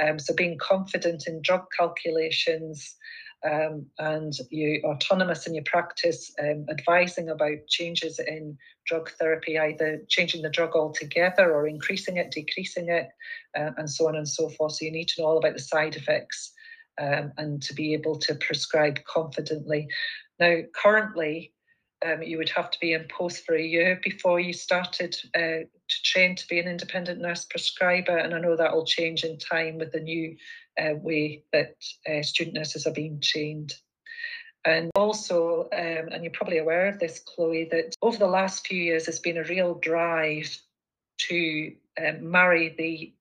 Um, 0.00 0.18
so 0.18 0.34
being 0.34 0.58
confident 0.58 1.24
in 1.26 1.42
drug 1.42 1.64
calculations, 1.76 2.96
um, 3.44 3.86
and 3.98 4.32
you 4.50 4.82
autonomous 4.84 5.46
in 5.46 5.54
your 5.54 5.64
practice, 5.64 6.32
um, 6.40 6.66
advising 6.70 7.28
about 7.28 7.66
changes 7.68 8.18
in 8.18 8.56
drug 8.86 9.10
therapy, 9.18 9.58
either 9.58 10.02
changing 10.08 10.42
the 10.42 10.50
drug 10.50 10.74
altogether 10.74 11.54
or 11.54 11.66
increasing 11.66 12.16
it, 12.16 12.30
decreasing 12.30 12.88
it, 12.88 13.08
uh, 13.56 13.70
and 13.76 13.88
so 13.88 14.08
on 14.08 14.16
and 14.16 14.28
so 14.28 14.48
forth. 14.48 14.72
So 14.72 14.84
you 14.84 14.92
need 14.92 15.08
to 15.08 15.22
know 15.22 15.28
all 15.28 15.38
about 15.38 15.54
the 15.54 15.60
side 15.60 15.94
effects 15.94 16.52
um, 17.00 17.32
and 17.38 17.62
to 17.62 17.74
be 17.74 17.94
able 17.94 18.18
to 18.18 18.34
prescribe 18.34 18.98
confidently. 19.04 19.88
Now, 20.40 20.58
currently, 20.74 21.52
um, 22.04 22.22
you 22.22 22.38
would 22.38 22.50
have 22.50 22.70
to 22.70 22.78
be 22.80 22.92
in 22.92 23.06
post 23.08 23.44
for 23.44 23.56
a 23.56 23.62
year 23.62 24.00
before 24.02 24.38
you 24.38 24.52
started 24.52 25.16
uh, 25.34 25.64
to 25.88 26.02
train 26.04 26.36
to 26.36 26.46
be 26.48 26.58
an 26.58 26.68
independent 26.68 27.20
nurse 27.20 27.44
prescriber. 27.44 28.16
And 28.16 28.34
I 28.34 28.40
know 28.40 28.56
that 28.56 28.74
will 28.74 28.84
change 28.84 29.24
in 29.24 29.38
time 29.38 29.78
with 29.78 29.92
the 29.92 30.00
new 30.00 30.36
uh, 30.80 30.94
way 30.94 31.44
that 31.52 31.74
uh, 32.08 32.22
student 32.22 32.56
nurses 32.56 32.86
are 32.86 32.92
being 32.92 33.20
trained. 33.20 33.74
And 34.64 34.90
also, 34.94 35.68
um, 35.72 36.08
and 36.12 36.22
you're 36.22 36.32
probably 36.32 36.58
aware 36.58 36.88
of 36.88 36.98
this, 36.98 37.20
Chloe, 37.20 37.68
that 37.70 37.94
over 38.02 38.18
the 38.18 38.26
last 38.26 38.66
few 38.66 38.80
years, 38.80 39.06
there's 39.06 39.18
been 39.18 39.38
a 39.38 39.44
real 39.44 39.74
drive 39.74 40.56
to 41.28 41.72
um, 42.04 42.30
marry 42.30 42.74
the 42.76 43.12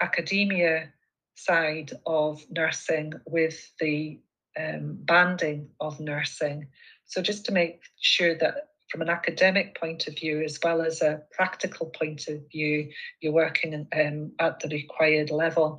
academia 0.00 0.90
side 1.34 1.92
of 2.06 2.44
nursing 2.50 3.14
with 3.26 3.72
the 3.80 4.20
um, 4.58 4.98
banding 5.00 5.68
of 5.80 5.98
nursing. 6.00 6.68
So, 7.12 7.20
just 7.20 7.44
to 7.44 7.52
make 7.52 7.82
sure 8.00 8.34
that 8.38 8.68
from 8.88 9.02
an 9.02 9.10
academic 9.10 9.78
point 9.78 10.08
of 10.08 10.14
view, 10.14 10.40
as 10.40 10.58
well 10.64 10.80
as 10.80 11.02
a 11.02 11.20
practical 11.30 11.90
point 11.90 12.26
of 12.28 12.40
view, 12.50 12.90
you're 13.20 13.34
working 13.34 13.86
um, 13.94 14.32
at 14.38 14.60
the 14.60 14.68
required 14.68 15.30
level. 15.30 15.78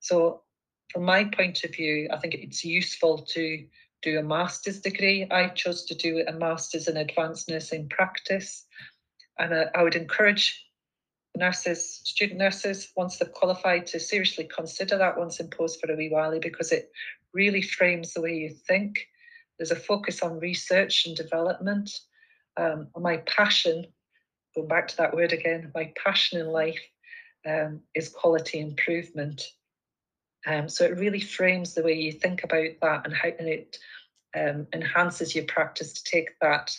So, 0.00 0.42
from 0.92 1.04
my 1.04 1.22
point 1.26 1.62
of 1.62 1.72
view, 1.72 2.08
I 2.12 2.18
think 2.18 2.34
it's 2.34 2.64
useful 2.64 3.18
to 3.18 3.64
do 4.02 4.18
a 4.18 4.24
master's 4.24 4.80
degree. 4.80 5.24
I 5.30 5.50
chose 5.50 5.84
to 5.84 5.94
do 5.94 6.24
a 6.26 6.32
master's 6.32 6.88
in 6.88 6.96
advanced 6.96 7.48
nursing 7.48 7.88
practice. 7.88 8.66
And 9.38 9.54
I, 9.54 9.66
I 9.76 9.84
would 9.84 9.94
encourage 9.94 10.66
nurses, 11.36 12.00
student 12.02 12.40
nurses, 12.40 12.90
once 12.96 13.18
they've 13.18 13.32
qualified, 13.32 13.86
to 13.86 14.00
seriously 14.00 14.48
consider 14.52 14.98
that 14.98 15.16
once 15.16 15.38
in 15.38 15.48
post 15.48 15.80
for 15.80 15.92
a 15.92 15.96
wee 15.96 16.08
while 16.08 16.36
because 16.40 16.72
it 16.72 16.90
really 17.32 17.62
frames 17.62 18.14
the 18.14 18.20
way 18.20 18.34
you 18.34 18.50
think. 18.66 19.06
There's 19.62 19.70
a 19.70 19.76
focus 19.76 20.24
on 20.24 20.40
research 20.40 21.06
and 21.06 21.16
development. 21.16 21.88
Um, 22.56 22.88
my 22.98 23.18
passion, 23.18 23.86
going 24.56 24.66
back 24.66 24.88
to 24.88 24.96
that 24.96 25.14
word 25.14 25.32
again, 25.32 25.70
my 25.72 25.92
passion 26.02 26.40
in 26.40 26.48
life 26.48 26.80
um, 27.48 27.78
is 27.94 28.08
quality 28.08 28.58
improvement. 28.58 29.40
Um, 30.48 30.68
so 30.68 30.84
it 30.84 30.98
really 30.98 31.20
frames 31.20 31.74
the 31.74 31.84
way 31.84 31.92
you 31.92 32.10
think 32.10 32.42
about 32.42 32.70
that 32.80 33.02
and 33.04 33.14
how 33.14 33.28
and 33.38 33.48
it 33.48 33.78
um, 34.36 34.66
enhances 34.72 35.32
your 35.32 35.44
practice 35.44 35.92
to 35.92 36.02
take 36.10 36.30
that 36.40 36.76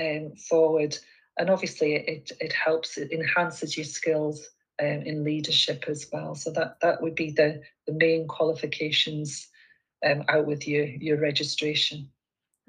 um, 0.00 0.32
forward. 0.36 0.96
And 1.38 1.50
obviously, 1.50 1.96
it 1.96 2.32
it 2.40 2.54
helps 2.54 2.96
it 2.96 3.12
enhances 3.12 3.76
your 3.76 3.84
skills 3.84 4.48
um, 4.80 5.02
in 5.02 5.22
leadership 5.22 5.84
as 5.86 6.08
well. 6.10 6.34
So 6.34 6.50
that 6.52 6.80
that 6.80 7.02
would 7.02 7.14
be 7.14 7.30
the 7.30 7.60
the 7.86 7.92
main 7.92 8.26
qualifications 8.26 9.48
um, 10.02 10.24
out 10.30 10.46
with 10.46 10.66
your 10.66 10.86
your 10.86 11.18
registration. 11.18 12.08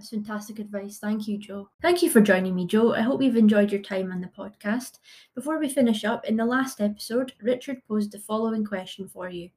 That's 0.04 0.10
fantastic 0.10 0.60
advice. 0.60 0.98
Thank 0.98 1.30
you, 1.30 1.38
Jo. 1.38 1.70
Thank 1.82 2.02
you 2.02 2.10
for 2.10 2.20
joining 2.20 2.54
me, 2.54 2.68
Jo. 2.68 2.94
I 2.94 3.00
hope 3.00 3.22
you've 3.22 3.38
enjoyed 3.38 3.72
your 3.72 3.82
time 3.82 4.12
on 4.12 4.20
the 4.20 4.28
podcast. 4.28 5.00
Before 5.34 5.58
we 5.60 5.70
finish 5.70 6.04
up, 6.04 6.26
in 6.26 6.36
the 6.36 6.44
last 6.44 6.82
episode, 6.82 7.32
Richard 7.42 7.82
posed 7.88 8.12
the 8.12 8.20
following 8.20 8.66
question 8.66 9.08
for 9.08 9.30
you 9.30 9.50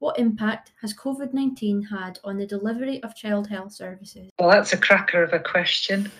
what 0.00 0.18
impact 0.18 0.72
has 0.80 0.92
COVID 0.94 1.32
19 1.32 1.80
had 1.80 2.18
on 2.24 2.36
the 2.38 2.44
delivery 2.44 3.00
of 3.04 3.14
child 3.14 3.46
health 3.46 3.72
services? 3.72 4.30
Well, 4.36 4.50
that's 4.50 4.72
a 4.72 4.76
cracker 4.76 5.22
of 5.22 5.32
a 5.32 5.38
question. 5.38 6.10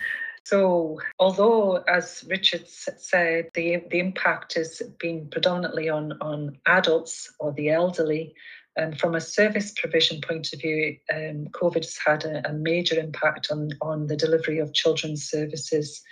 So, 0.44 1.00
although, 1.18 1.78
as 1.88 2.24
Richard 2.28 2.68
said, 2.68 3.48
the, 3.54 3.82
the 3.90 3.98
impact 3.98 4.54
has 4.54 4.82
been 5.00 5.26
predominantly 5.30 5.88
on, 5.88 6.12
on 6.20 6.58
adults 6.66 7.32
or 7.40 7.52
the 7.54 7.70
elderly, 7.70 8.36
um, 8.78 8.92
from 8.92 9.14
a 9.14 9.20
service 9.20 9.72
provision 9.72 10.20
point 10.20 10.52
of 10.52 10.60
view, 10.60 10.96
um, 11.12 11.46
COVID 11.52 11.76
has 11.76 11.98
had 12.04 12.24
a, 12.24 12.48
a, 12.48 12.52
major 12.52 12.98
impact 12.98 13.48
on, 13.50 13.70
on 13.80 14.08
the 14.08 14.16
delivery 14.16 14.58
of 14.58 14.74
children's 14.74 15.28
services. 15.28 16.02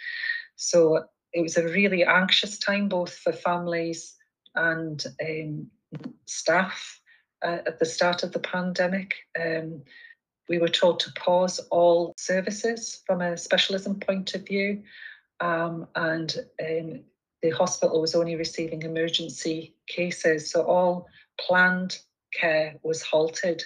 So, 0.56 1.04
it 1.32 1.40
was 1.40 1.56
a 1.56 1.66
really 1.66 2.04
anxious 2.04 2.58
time 2.58 2.88
both 2.88 3.14
for 3.14 3.32
families 3.32 4.14
and 4.54 5.04
um, 5.26 5.66
staff 6.26 7.00
uh, 7.42 7.58
at 7.66 7.78
the 7.78 7.86
start 7.86 8.22
of 8.22 8.32
the 8.32 8.38
pandemic. 8.38 9.14
Um, 9.40 9.82
we 10.48 10.58
were 10.58 10.68
told 10.68 11.00
to 11.00 11.12
pause 11.12 11.58
all 11.70 12.12
services 12.16 13.02
from 13.06 13.22
a 13.22 13.36
specialism 13.36 14.00
point 14.00 14.34
of 14.34 14.46
view, 14.46 14.82
um, 15.40 15.86
and 15.94 16.36
um, 16.60 17.00
the 17.42 17.50
hospital 17.50 18.00
was 18.00 18.14
only 18.14 18.36
receiving 18.36 18.82
emergency 18.82 19.74
cases, 19.86 20.50
so 20.50 20.62
all 20.62 21.06
planned 21.40 21.98
care 22.38 22.74
was 22.82 23.02
halted. 23.02 23.62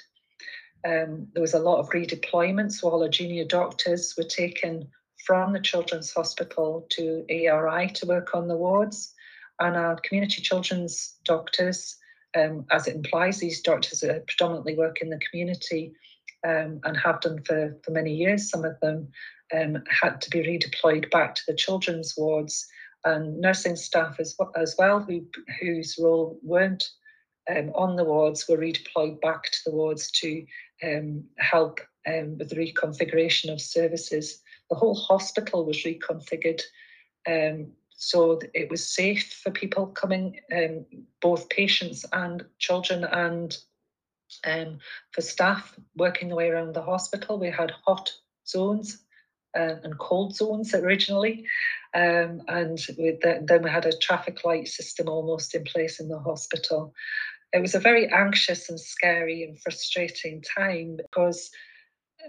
Um, 0.84 1.28
there 1.32 1.42
was 1.42 1.54
a 1.54 1.58
lot 1.58 1.78
of 1.78 1.90
redeployment, 1.90 2.72
so 2.72 2.88
all 2.88 3.02
our 3.02 3.08
junior 3.08 3.44
doctors 3.44 4.14
were 4.16 4.24
taken 4.24 4.88
from 5.24 5.52
the 5.52 5.60
Children's 5.60 6.12
Hospital 6.12 6.86
to 6.90 7.24
ARI 7.28 7.88
to 7.94 8.06
work 8.06 8.34
on 8.34 8.46
the 8.48 8.56
wards, 8.56 9.12
and 9.58 9.76
our 9.76 9.96
community 9.96 10.42
children's 10.42 11.16
doctors 11.24 11.96
um, 12.36 12.66
as 12.70 12.86
it 12.86 12.94
implies, 12.94 13.38
these 13.38 13.60
doctors 13.60 14.04
predominantly 14.26 14.76
work 14.76 15.00
in 15.00 15.10
the 15.10 15.20
community 15.30 15.94
um, 16.46 16.80
and 16.84 16.96
have 16.96 17.20
done 17.20 17.42
for, 17.42 17.76
for 17.82 17.90
many 17.90 18.14
years. 18.14 18.50
Some 18.50 18.64
of 18.64 18.78
them 18.80 19.08
um, 19.54 19.82
had 19.88 20.20
to 20.22 20.30
be 20.30 20.40
redeployed 20.40 21.10
back 21.10 21.34
to 21.36 21.42
the 21.46 21.54
children's 21.54 22.14
wards 22.16 22.66
and 23.04 23.40
nursing 23.40 23.76
staff 23.76 24.18
as, 24.18 24.36
as 24.56 24.74
well, 24.78 25.00
who, 25.00 25.24
whose 25.60 25.98
role 26.00 26.38
weren't 26.42 26.88
um, 27.50 27.70
on 27.74 27.96
the 27.96 28.04
wards, 28.04 28.46
were 28.48 28.58
redeployed 28.58 29.20
back 29.20 29.44
to 29.44 29.58
the 29.64 29.72
wards 29.72 30.10
to 30.12 30.44
um, 30.84 31.24
help 31.38 31.80
um, 32.06 32.38
with 32.38 32.50
the 32.50 32.56
reconfiguration 32.56 33.52
of 33.52 33.60
services. 33.60 34.42
The 34.70 34.76
whole 34.76 34.94
hospital 34.94 35.64
was 35.64 35.84
reconfigured 35.84 36.62
um, 37.26 37.72
so 37.98 38.38
it 38.54 38.70
was 38.70 38.86
safe 38.86 39.40
for 39.42 39.50
people 39.50 39.86
coming, 39.86 40.40
um, 40.54 40.84
both 41.20 41.48
patients 41.48 42.04
and 42.12 42.44
children, 42.58 43.04
and 43.04 43.56
um, 44.44 44.78
for 45.12 45.22
staff 45.22 45.74
working 45.96 46.28
their 46.28 46.36
way 46.36 46.50
around 46.50 46.74
the 46.74 46.82
hospital. 46.82 47.38
We 47.38 47.50
had 47.50 47.72
hot 47.86 48.12
zones 48.46 48.98
uh, 49.58 49.76
and 49.82 49.98
cold 49.98 50.36
zones 50.36 50.74
originally, 50.74 51.46
um, 51.94 52.42
and 52.48 52.78
the, 52.78 53.42
then 53.42 53.62
we 53.62 53.70
had 53.70 53.86
a 53.86 53.96
traffic 53.96 54.44
light 54.44 54.68
system 54.68 55.08
almost 55.08 55.54
in 55.54 55.64
place 55.64 55.98
in 55.98 56.08
the 56.08 56.18
hospital. 56.18 56.92
It 57.56 57.62
was 57.62 57.74
a 57.74 57.80
very 57.80 58.06
anxious 58.12 58.68
and 58.68 58.78
scary 58.78 59.42
and 59.42 59.58
frustrating 59.58 60.42
time 60.42 60.96
because 60.96 61.50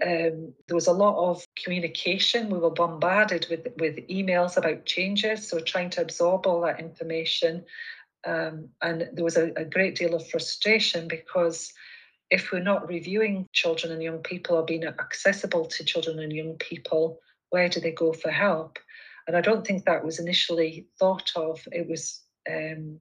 um, 0.02 0.54
there 0.66 0.74
was 0.74 0.86
a 0.86 0.92
lot 0.92 1.30
of 1.30 1.44
communication. 1.62 2.48
We 2.48 2.58
were 2.58 2.70
bombarded 2.70 3.46
with, 3.50 3.66
with 3.78 4.08
emails 4.08 4.56
about 4.56 4.86
changes, 4.86 5.46
so 5.46 5.60
trying 5.60 5.90
to 5.90 6.02
absorb 6.02 6.46
all 6.46 6.62
that 6.62 6.80
information. 6.80 7.64
Um, 8.26 8.70
and 8.80 9.08
there 9.12 9.24
was 9.24 9.36
a, 9.36 9.52
a 9.56 9.64
great 9.64 9.96
deal 9.96 10.14
of 10.14 10.28
frustration 10.28 11.08
because 11.08 11.72
if 12.30 12.50
we're 12.50 12.60
not 12.60 12.88
reviewing 12.88 13.46
children 13.52 13.92
and 13.92 14.02
young 14.02 14.18
people 14.18 14.56
or 14.56 14.64
being 14.64 14.84
accessible 14.84 15.66
to 15.66 15.84
children 15.84 16.18
and 16.20 16.32
young 16.32 16.56
people, 16.56 17.20
where 17.50 17.68
do 17.68 17.80
they 17.80 17.92
go 17.92 18.12
for 18.12 18.30
help? 18.30 18.78
And 19.26 19.36
I 19.36 19.42
don't 19.42 19.66
think 19.66 19.84
that 19.84 20.04
was 20.04 20.18
initially 20.18 20.86
thought 20.98 21.32
of. 21.36 21.66
It 21.70 21.86
was 21.86 22.22
um, 22.50 23.00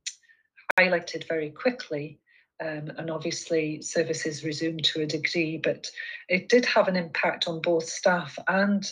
highlighted 0.79 1.27
very 1.27 1.49
quickly. 1.49 2.19
Um, 2.59 2.91
and 2.97 3.11
obviously, 3.11 3.81
services 3.83 4.43
resumed 4.43 4.83
to 4.85 5.01
a 5.01 5.05
degree, 5.05 5.57
but 5.57 5.91
it 6.27 6.49
did 6.49 6.65
have 6.65 6.87
an 6.87 6.95
impact 6.95 7.47
on 7.47 7.61
both 7.61 7.87
staff 7.87 8.37
and 8.47 8.91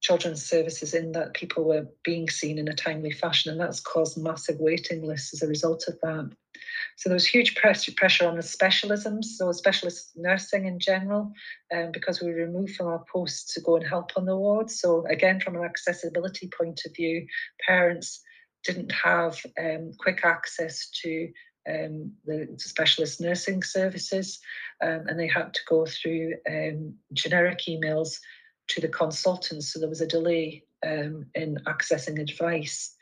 children's 0.00 0.44
services 0.44 0.94
in 0.94 1.12
that 1.12 1.34
people 1.34 1.64
were 1.64 1.86
being 2.04 2.28
seen 2.30 2.58
in 2.58 2.68
a 2.68 2.74
timely 2.74 3.10
fashion, 3.10 3.50
and 3.50 3.60
that's 3.60 3.80
caused 3.80 4.16
massive 4.16 4.58
waiting 4.60 5.02
lists 5.02 5.34
as 5.34 5.42
a 5.42 5.48
result 5.48 5.84
of 5.88 5.98
that. 6.02 6.30
So 6.96 7.08
there 7.08 7.16
was 7.16 7.26
huge 7.26 7.56
pressure 7.56 8.28
on 8.28 8.36
the 8.36 8.42
specialisms, 8.42 9.24
so 9.24 9.50
specialist 9.52 10.12
nursing 10.16 10.66
in 10.66 10.78
general, 10.78 11.32
um, 11.74 11.90
because 11.92 12.20
we 12.20 12.28
were 12.30 12.36
removed 12.36 12.76
from 12.76 12.86
our 12.86 13.04
posts 13.12 13.54
to 13.54 13.60
go 13.60 13.76
and 13.76 13.86
help 13.86 14.12
on 14.16 14.24
the 14.24 14.36
wards. 14.36 14.80
So 14.80 15.04
again, 15.06 15.40
from 15.40 15.56
an 15.56 15.64
accessibility 15.64 16.48
point 16.48 16.82
of 16.86 16.94
view, 16.94 17.26
parents 17.66 18.22
didn't 18.64 18.92
have 18.92 19.40
um, 19.58 19.92
quick 19.98 20.20
access 20.24 20.90
to 21.02 21.30
um, 21.68 22.12
the 22.24 22.48
specialist 22.58 23.20
nursing 23.20 23.62
services, 23.62 24.40
um, 24.82 25.06
and 25.06 25.18
they 25.18 25.28
had 25.28 25.52
to 25.54 25.60
go 25.68 25.86
through 25.86 26.34
um, 26.48 26.94
generic 27.12 27.60
emails 27.68 28.18
to 28.68 28.80
the 28.80 28.88
consultants. 28.88 29.72
So 29.72 29.78
there 29.78 29.88
was 29.88 30.00
a 30.00 30.06
delay 30.06 30.64
um, 30.86 31.26
in 31.34 31.58
accessing 31.66 32.20
advice. 32.20 32.94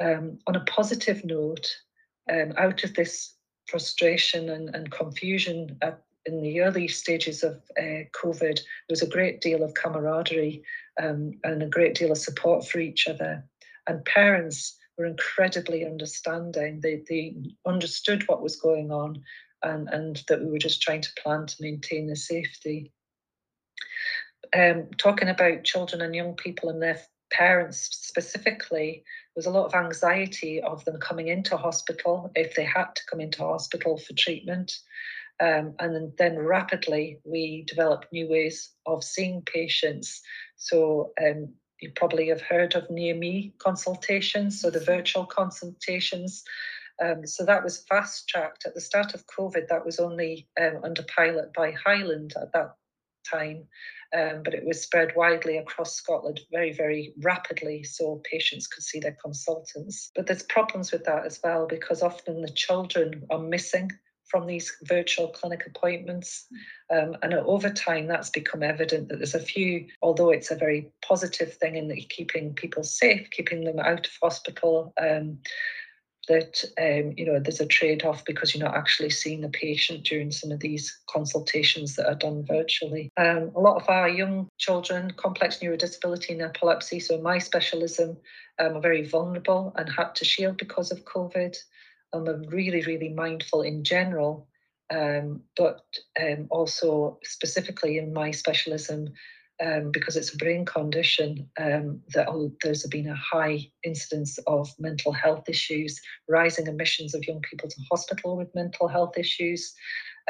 Um, 0.00 0.38
on 0.46 0.56
a 0.56 0.64
positive 0.64 1.24
note, 1.24 1.76
out 2.56 2.84
of 2.84 2.94
this 2.94 3.34
frustration 3.66 4.48
and, 4.50 4.74
and 4.74 4.90
confusion 4.90 5.76
at, 5.82 6.00
in 6.26 6.42
the 6.42 6.60
early 6.60 6.86
stages 6.86 7.42
of 7.42 7.60
uh, 7.78 8.04
COVID, 8.14 8.56
there 8.56 8.88
was 8.88 9.02
a 9.02 9.08
great 9.08 9.40
deal 9.40 9.62
of 9.64 9.74
camaraderie 9.74 10.62
and 10.96 11.36
a 11.44 11.66
great 11.66 11.94
deal 11.94 12.12
of 12.12 12.18
support 12.18 12.66
for 12.66 12.78
each 12.78 13.08
other. 13.08 13.44
And 13.86 14.04
parents 14.04 14.76
were 14.98 15.06
incredibly 15.06 15.84
understanding. 15.84 16.80
They, 16.80 17.02
they 17.08 17.34
understood 17.66 18.26
what 18.28 18.42
was 18.42 18.56
going 18.56 18.90
on 18.90 19.22
and, 19.62 19.88
and 19.88 20.22
that 20.28 20.40
we 20.40 20.50
were 20.50 20.58
just 20.58 20.82
trying 20.82 21.02
to 21.02 21.12
plan 21.22 21.46
to 21.46 21.56
maintain 21.60 22.06
the 22.06 22.16
safety. 22.16 22.92
Um, 24.56 24.88
talking 24.98 25.28
about 25.28 25.64
children 25.64 26.02
and 26.02 26.14
young 26.14 26.34
people 26.34 26.70
and 26.70 26.82
their 26.82 27.00
parents 27.30 27.88
specifically, 27.92 29.04
there 29.34 29.40
was 29.40 29.46
a 29.46 29.50
lot 29.50 29.66
of 29.66 29.74
anxiety 29.74 30.60
of 30.60 30.84
them 30.84 30.98
coming 30.98 31.28
into 31.28 31.56
hospital 31.56 32.30
if 32.34 32.54
they 32.54 32.64
had 32.64 32.94
to 32.96 33.02
come 33.08 33.20
into 33.20 33.42
hospital 33.42 33.96
for 33.96 34.12
treatment. 34.14 34.72
Um, 35.40 35.74
and 35.78 36.12
then, 36.18 36.38
rapidly 36.38 37.18
we 37.24 37.64
developed 37.66 38.12
new 38.12 38.28
ways 38.28 38.72
of 38.84 39.02
seeing 39.02 39.40
patients. 39.42 40.20
So 40.56 41.12
um, 41.22 41.54
you 41.80 41.90
probably 41.94 42.28
have 42.28 42.42
heard 42.42 42.74
of 42.74 42.90
near 42.90 43.14
me 43.14 43.52
consultations, 43.58 44.60
so 44.60 44.70
the 44.70 44.80
virtual 44.80 45.26
consultations. 45.26 46.44
Um, 47.02 47.26
so 47.26 47.44
that 47.44 47.64
was 47.64 47.84
fast 47.88 48.28
tracked 48.28 48.66
at 48.66 48.74
the 48.74 48.80
start 48.80 49.14
of 49.14 49.26
COVID. 49.26 49.68
That 49.68 49.86
was 49.86 49.98
only 49.98 50.48
um, 50.60 50.80
under 50.84 51.02
pilot 51.04 51.52
by 51.54 51.72
Highland 51.72 52.34
at 52.40 52.52
that 52.52 52.74
time, 53.30 53.66
um, 54.14 54.42
but 54.42 54.54
it 54.54 54.66
was 54.66 54.82
spread 54.82 55.12
widely 55.16 55.56
across 55.56 55.94
Scotland 55.94 56.40
very, 56.52 56.72
very 56.72 57.14
rapidly, 57.22 57.84
so 57.84 58.20
patients 58.30 58.66
could 58.66 58.82
see 58.82 59.00
their 59.00 59.16
consultants. 59.22 60.10
But 60.14 60.26
there's 60.26 60.42
problems 60.42 60.92
with 60.92 61.04
that 61.04 61.24
as 61.24 61.40
well 61.42 61.66
because 61.66 62.02
often 62.02 62.42
the 62.42 62.50
children 62.50 63.26
are 63.30 63.38
missing 63.38 63.90
from 64.30 64.46
these 64.46 64.76
virtual 64.84 65.28
clinic 65.28 65.66
appointments. 65.66 66.46
Um, 66.90 67.16
and 67.22 67.34
over 67.34 67.70
time, 67.70 68.06
that's 68.06 68.30
become 68.30 68.62
evident 68.62 69.08
that 69.08 69.16
there's 69.16 69.34
a 69.34 69.40
few, 69.40 69.86
although 70.02 70.30
it's 70.30 70.50
a 70.50 70.56
very 70.56 70.88
positive 71.02 71.54
thing 71.54 71.76
in 71.76 71.94
keeping 72.08 72.54
people 72.54 72.84
safe, 72.84 73.28
keeping 73.30 73.64
them 73.64 73.80
out 73.80 74.06
of 74.06 74.12
hospital. 74.22 74.92
Um, 75.00 75.38
that 76.28 76.64
um, 76.78 77.12
you 77.16 77.26
know 77.26 77.40
there's 77.40 77.60
a 77.60 77.66
trade-off 77.66 78.24
because 78.24 78.54
you're 78.54 78.64
not 78.64 78.76
actually 78.76 79.10
seeing 79.10 79.40
the 79.40 79.48
patient 79.48 80.04
during 80.04 80.30
some 80.30 80.52
of 80.52 80.60
these 80.60 80.96
consultations 81.08 81.96
that 81.96 82.06
are 82.06 82.14
done 82.14 82.44
virtually. 82.46 83.10
Um, 83.16 83.50
a 83.56 83.60
lot 83.60 83.82
of 83.82 83.88
our 83.88 84.08
young 84.08 84.48
children, 84.56 85.10
complex 85.16 85.58
neurodisability 85.58 86.30
and 86.30 86.42
epilepsy, 86.42 87.00
so 87.00 87.20
my 87.20 87.38
specialism, 87.38 88.16
um, 88.60 88.76
are 88.76 88.80
very 88.80 89.04
vulnerable 89.06 89.72
and 89.76 89.88
had 89.88 90.14
to 90.16 90.24
shield 90.24 90.56
because 90.56 90.92
of 90.92 91.04
COVID. 91.04 91.56
I'm 92.12 92.42
really, 92.48 92.82
really 92.82 93.08
mindful 93.08 93.62
in 93.62 93.84
general, 93.84 94.48
um, 94.92 95.42
but 95.56 95.80
um, 96.20 96.46
also 96.50 97.18
specifically 97.24 97.98
in 97.98 98.12
my 98.12 98.30
specialism, 98.30 99.12
um, 99.64 99.90
because 99.92 100.16
it's 100.16 100.34
a 100.34 100.38
brain 100.38 100.64
condition, 100.64 101.48
um, 101.60 102.00
that 102.14 102.28
oh, 102.28 102.50
there's 102.62 102.86
been 102.86 103.08
a 103.08 103.14
high 103.14 103.70
incidence 103.84 104.38
of 104.46 104.70
mental 104.78 105.12
health 105.12 105.48
issues, 105.48 106.00
rising 106.28 106.66
admissions 106.66 107.14
of 107.14 107.26
young 107.26 107.42
people 107.42 107.68
to 107.68 107.76
hospital 107.90 108.36
with 108.36 108.54
mental 108.54 108.88
health 108.88 109.16
issues, 109.18 109.74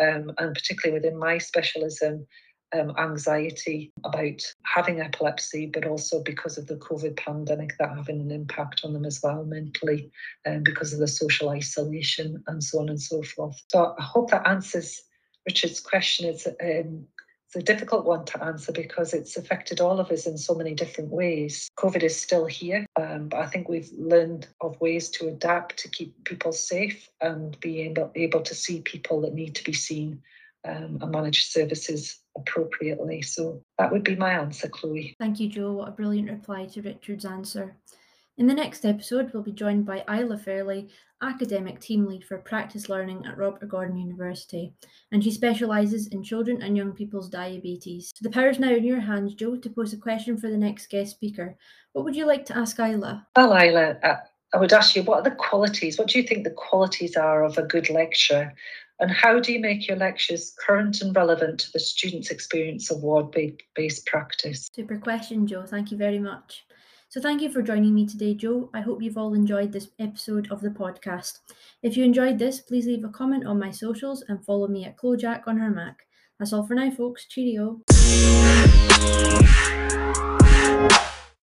um, 0.01 0.33
and 0.38 0.55
particularly 0.55 1.01
within 1.01 1.19
my 1.19 1.38
specialism, 1.38 2.27
um, 2.78 2.94
anxiety 2.98 3.92
about 4.04 4.42
having 4.64 5.00
epilepsy, 5.00 5.66
but 5.66 5.87
also 5.87 6.22
because 6.22 6.59
of 6.59 6.66
the 6.66 6.76
COVID 6.76 7.16
pandemic, 7.16 7.76
that 7.78 7.96
having 7.96 8.20
an 8.20 8.30
impact 8.30 8.83
on 8.85 8.92
them 8.92 9.04
as 9.04 9.20
well 9.22 9.44
mentally, 9.44 10.11
um, 10.46 10.62
because 10.62 10.92
of 10.92 10.98
the 10.98 11.09
social 11.09 11.50
isolation 11.50 12.42
and 12.46 12.62
so 12.62 12.80
on 12.80 12.88
and 12.88 13.00
so 13.00 13.22
forth. 13.22 13.61
So 13.68 13.94
I 13.98 14.02
hope 14.02 14.30
that 14.30 14.46
answers 14.46 15.02
Richard's 15.46 15.80
question. 15.80 16.28
It's 16.28 16.46
um, 16.46 17.06
it's 17.52 17.68
a 17.68 17.72
difficult 17.72 18.06
one 18.06 18.24
to 18.26 18.44
answer 18.44 18.70
because 18.70 19.12
it's 19.12 19.37
affected 19.37 19.80
all 19.80 19.98
of 19.98 20.12
us 20.12 20.24
in 20.24 20.38
so 20.38 20.54
many 20.54 20.72
different 20.72 21.11
ways. 21.11 21.68
COVID 21.76 22.04
is 22.04 22.16
still 22.16 22.46
here, 22.46 22.87
um, 22.94 23.28
but 23.28 23.40
I 23.40 23.46
think 23.46 23.68
we've 23.68 23.90
learned 23.98 24.46
of 24.61 24.80
ways 24.80 25.09
to 25.11 25.26
adapt 25.26 25.76
to 25.78 25.88
keep 25.88 26.14
people 26.22 26.52
safe 26.52 27.09
and 27.20 27.59
be 27.59 27.80
able, 27.80 28.12
able 28.14 28.42
to 28.42 28.54
see 28.54 28.83
people 28.83 29.20
that 29.22 29.35
need 29.35 29.56
to 29.56 29.64
be 29.64 29.72
seen 29.72 30.22
um, 30.64 30.98
and 31.02 31.11
manage 31.11 31.46
services 31.46 32.20
appropriately. 32.40 33.22
So 33.22 33.62
that 33.79 33.90
would 33.92 34.05
be 34.05 34.16
my 34.16 34.33
answer, 34.33 34.68
Chloe. 34.68 35.14
Thank 35.18 35.40
you, 35.40 35.48
Jo. 35.48 35.72
What 35.72 35.88
a 35.88 35.92
brilliant 35.92 36.31
reply 36.31 36.66
to 36.66 36.83
Richard's 36.83 37.24
answer. 37.24 37.76
In 38.38 38.46
the 38.46 38.55
next 38.55 38.87
episode, 38.87 39.31
we'll 39.33 39.42
be 39.42 39.53
joined 39.53 39.85
by 39.85 40.03
Isla 40.09 40.38
Fairley, 40.38 40.88
Academic 41.22 41.79
Team 41.79 42.07
Lead 42.07 42.24
for 42.24 42.38
Practice 42.38 42.88
Learning 42.88 43.22
at 43.26 43.37
Robert 43.37 43.68
Gordon 43.68 43.98
University, 43.98 44.72
and 45.12 45.22
she 45.22 45.31
specialises 45.31 46.07
in 46.07 46.22
children 46.22 46.62
and 46.62 46.74
young 46.74 46.92
people's 46.92 47.29
diabetes. 47.29 48.11
So 48.14 48.22
the 48.22 48.31
power's 48.31 48.59
now 48.59 48.72
in 48.72 48.85
your 48.85 49.00
hands, 49.00 49.35
Jo, 49.35 49.57
to 49.57 49.68
pose 49.68 49.92
a 49.92 49.98
question 49.98 50.38
for 50.38 50.48
the 50.48 50.57
next 50.57 50.88
guest 50.88 51.11
speaker. 51.11 51.59
What 51.92 52.07
would 52.07 52.16
you 52.16 52.26
like 52.26 52.46
to 52.46 52.57
ask 52.57 52.79
Isla? 52.79 53.26
Well, 53.37 53.53
Isla, 53.53 53.98
uh, 54.03 54.16
I 54.55 54.59
would 54.59 54.72
ask 54.72 54.96
you, 54.96 55.03
what 55.03 55.18
are 55.18 55.31
the 55.31 55.37
qualities? 55.37 55.98
What 55.98 56.09
do 56.09 56.18
you 56.18 56.26
think 56.26 56.44
the 56.44 56.50
qualities 56.50 57.16
are 57.16 57.44
of 57.44 57.59
a 57.59 57.62
good 57.62 57.90
lecturer? 57.90 58.55
And 59.00 59.10
how 59.10 59.40
do 59.40 59.52
you 59.52 59.60
make 59.60 59.88
your 59.88 59.96
lectures 59.96 60.54
current 60.64 61.00
and 61.00 61.16
relevant 61.16 61.60
to 61.60 61.72
the 61.72 61.80
student's 61.80 62.30
experience 62.30 62.90
of 62.90 63.02
ward 63.02 63.34
based 63.74 64.06
practice? 64.06 64.68
Super 64.74 64.98
question, 64.98 65.46
Jo. 65.46 65.64
Thank 65.64 65.90
you 65.90 65.96
very 65.96 66.18
much. 66.18 66.66
So, 67.08 67.20
thank 67.20 67.40
you 67.40 67.50
for 67.50 67.62
joining 67.62 67.94
me 67.94 68.06
today, 68.06 68.34
Jo. 68.34 68.68
I 68.74 68.82
hope 68.82 69.02
you've 69.02 69.16
all 69.16 69.32
enjoyed 69.34 69.72
this 69.72 69.88
episode 69.98 70.52
of 70.52 70.60
the 70.60 70.68
podcast. 70.68 71.38
If 71.82 71.96
you 71.96 72.04
enjoyed 72.04 72.38
this, 72.38 72.60
please 72.60 72.86
leave 72.86 73.02
a 73.04 73.08
comment 73.08 73.46
on 73.46 73.58
my 73.58 73.70
socials 73.70 74.22
and 74.28 74.44
follow 74.44 74.68
me 74.68 74.84
at 74.84 74.98
CloJack 74.98 75.48
on 75.48 75.56
her 75.56 75.70
Mac. 75.70 75.96
That's 76.38 76.52
all 76.52 76.66
for 76.66 76.74
now, 76.74 76.90
folks. 76.90 77.26
Cheerio. 77.26 77.80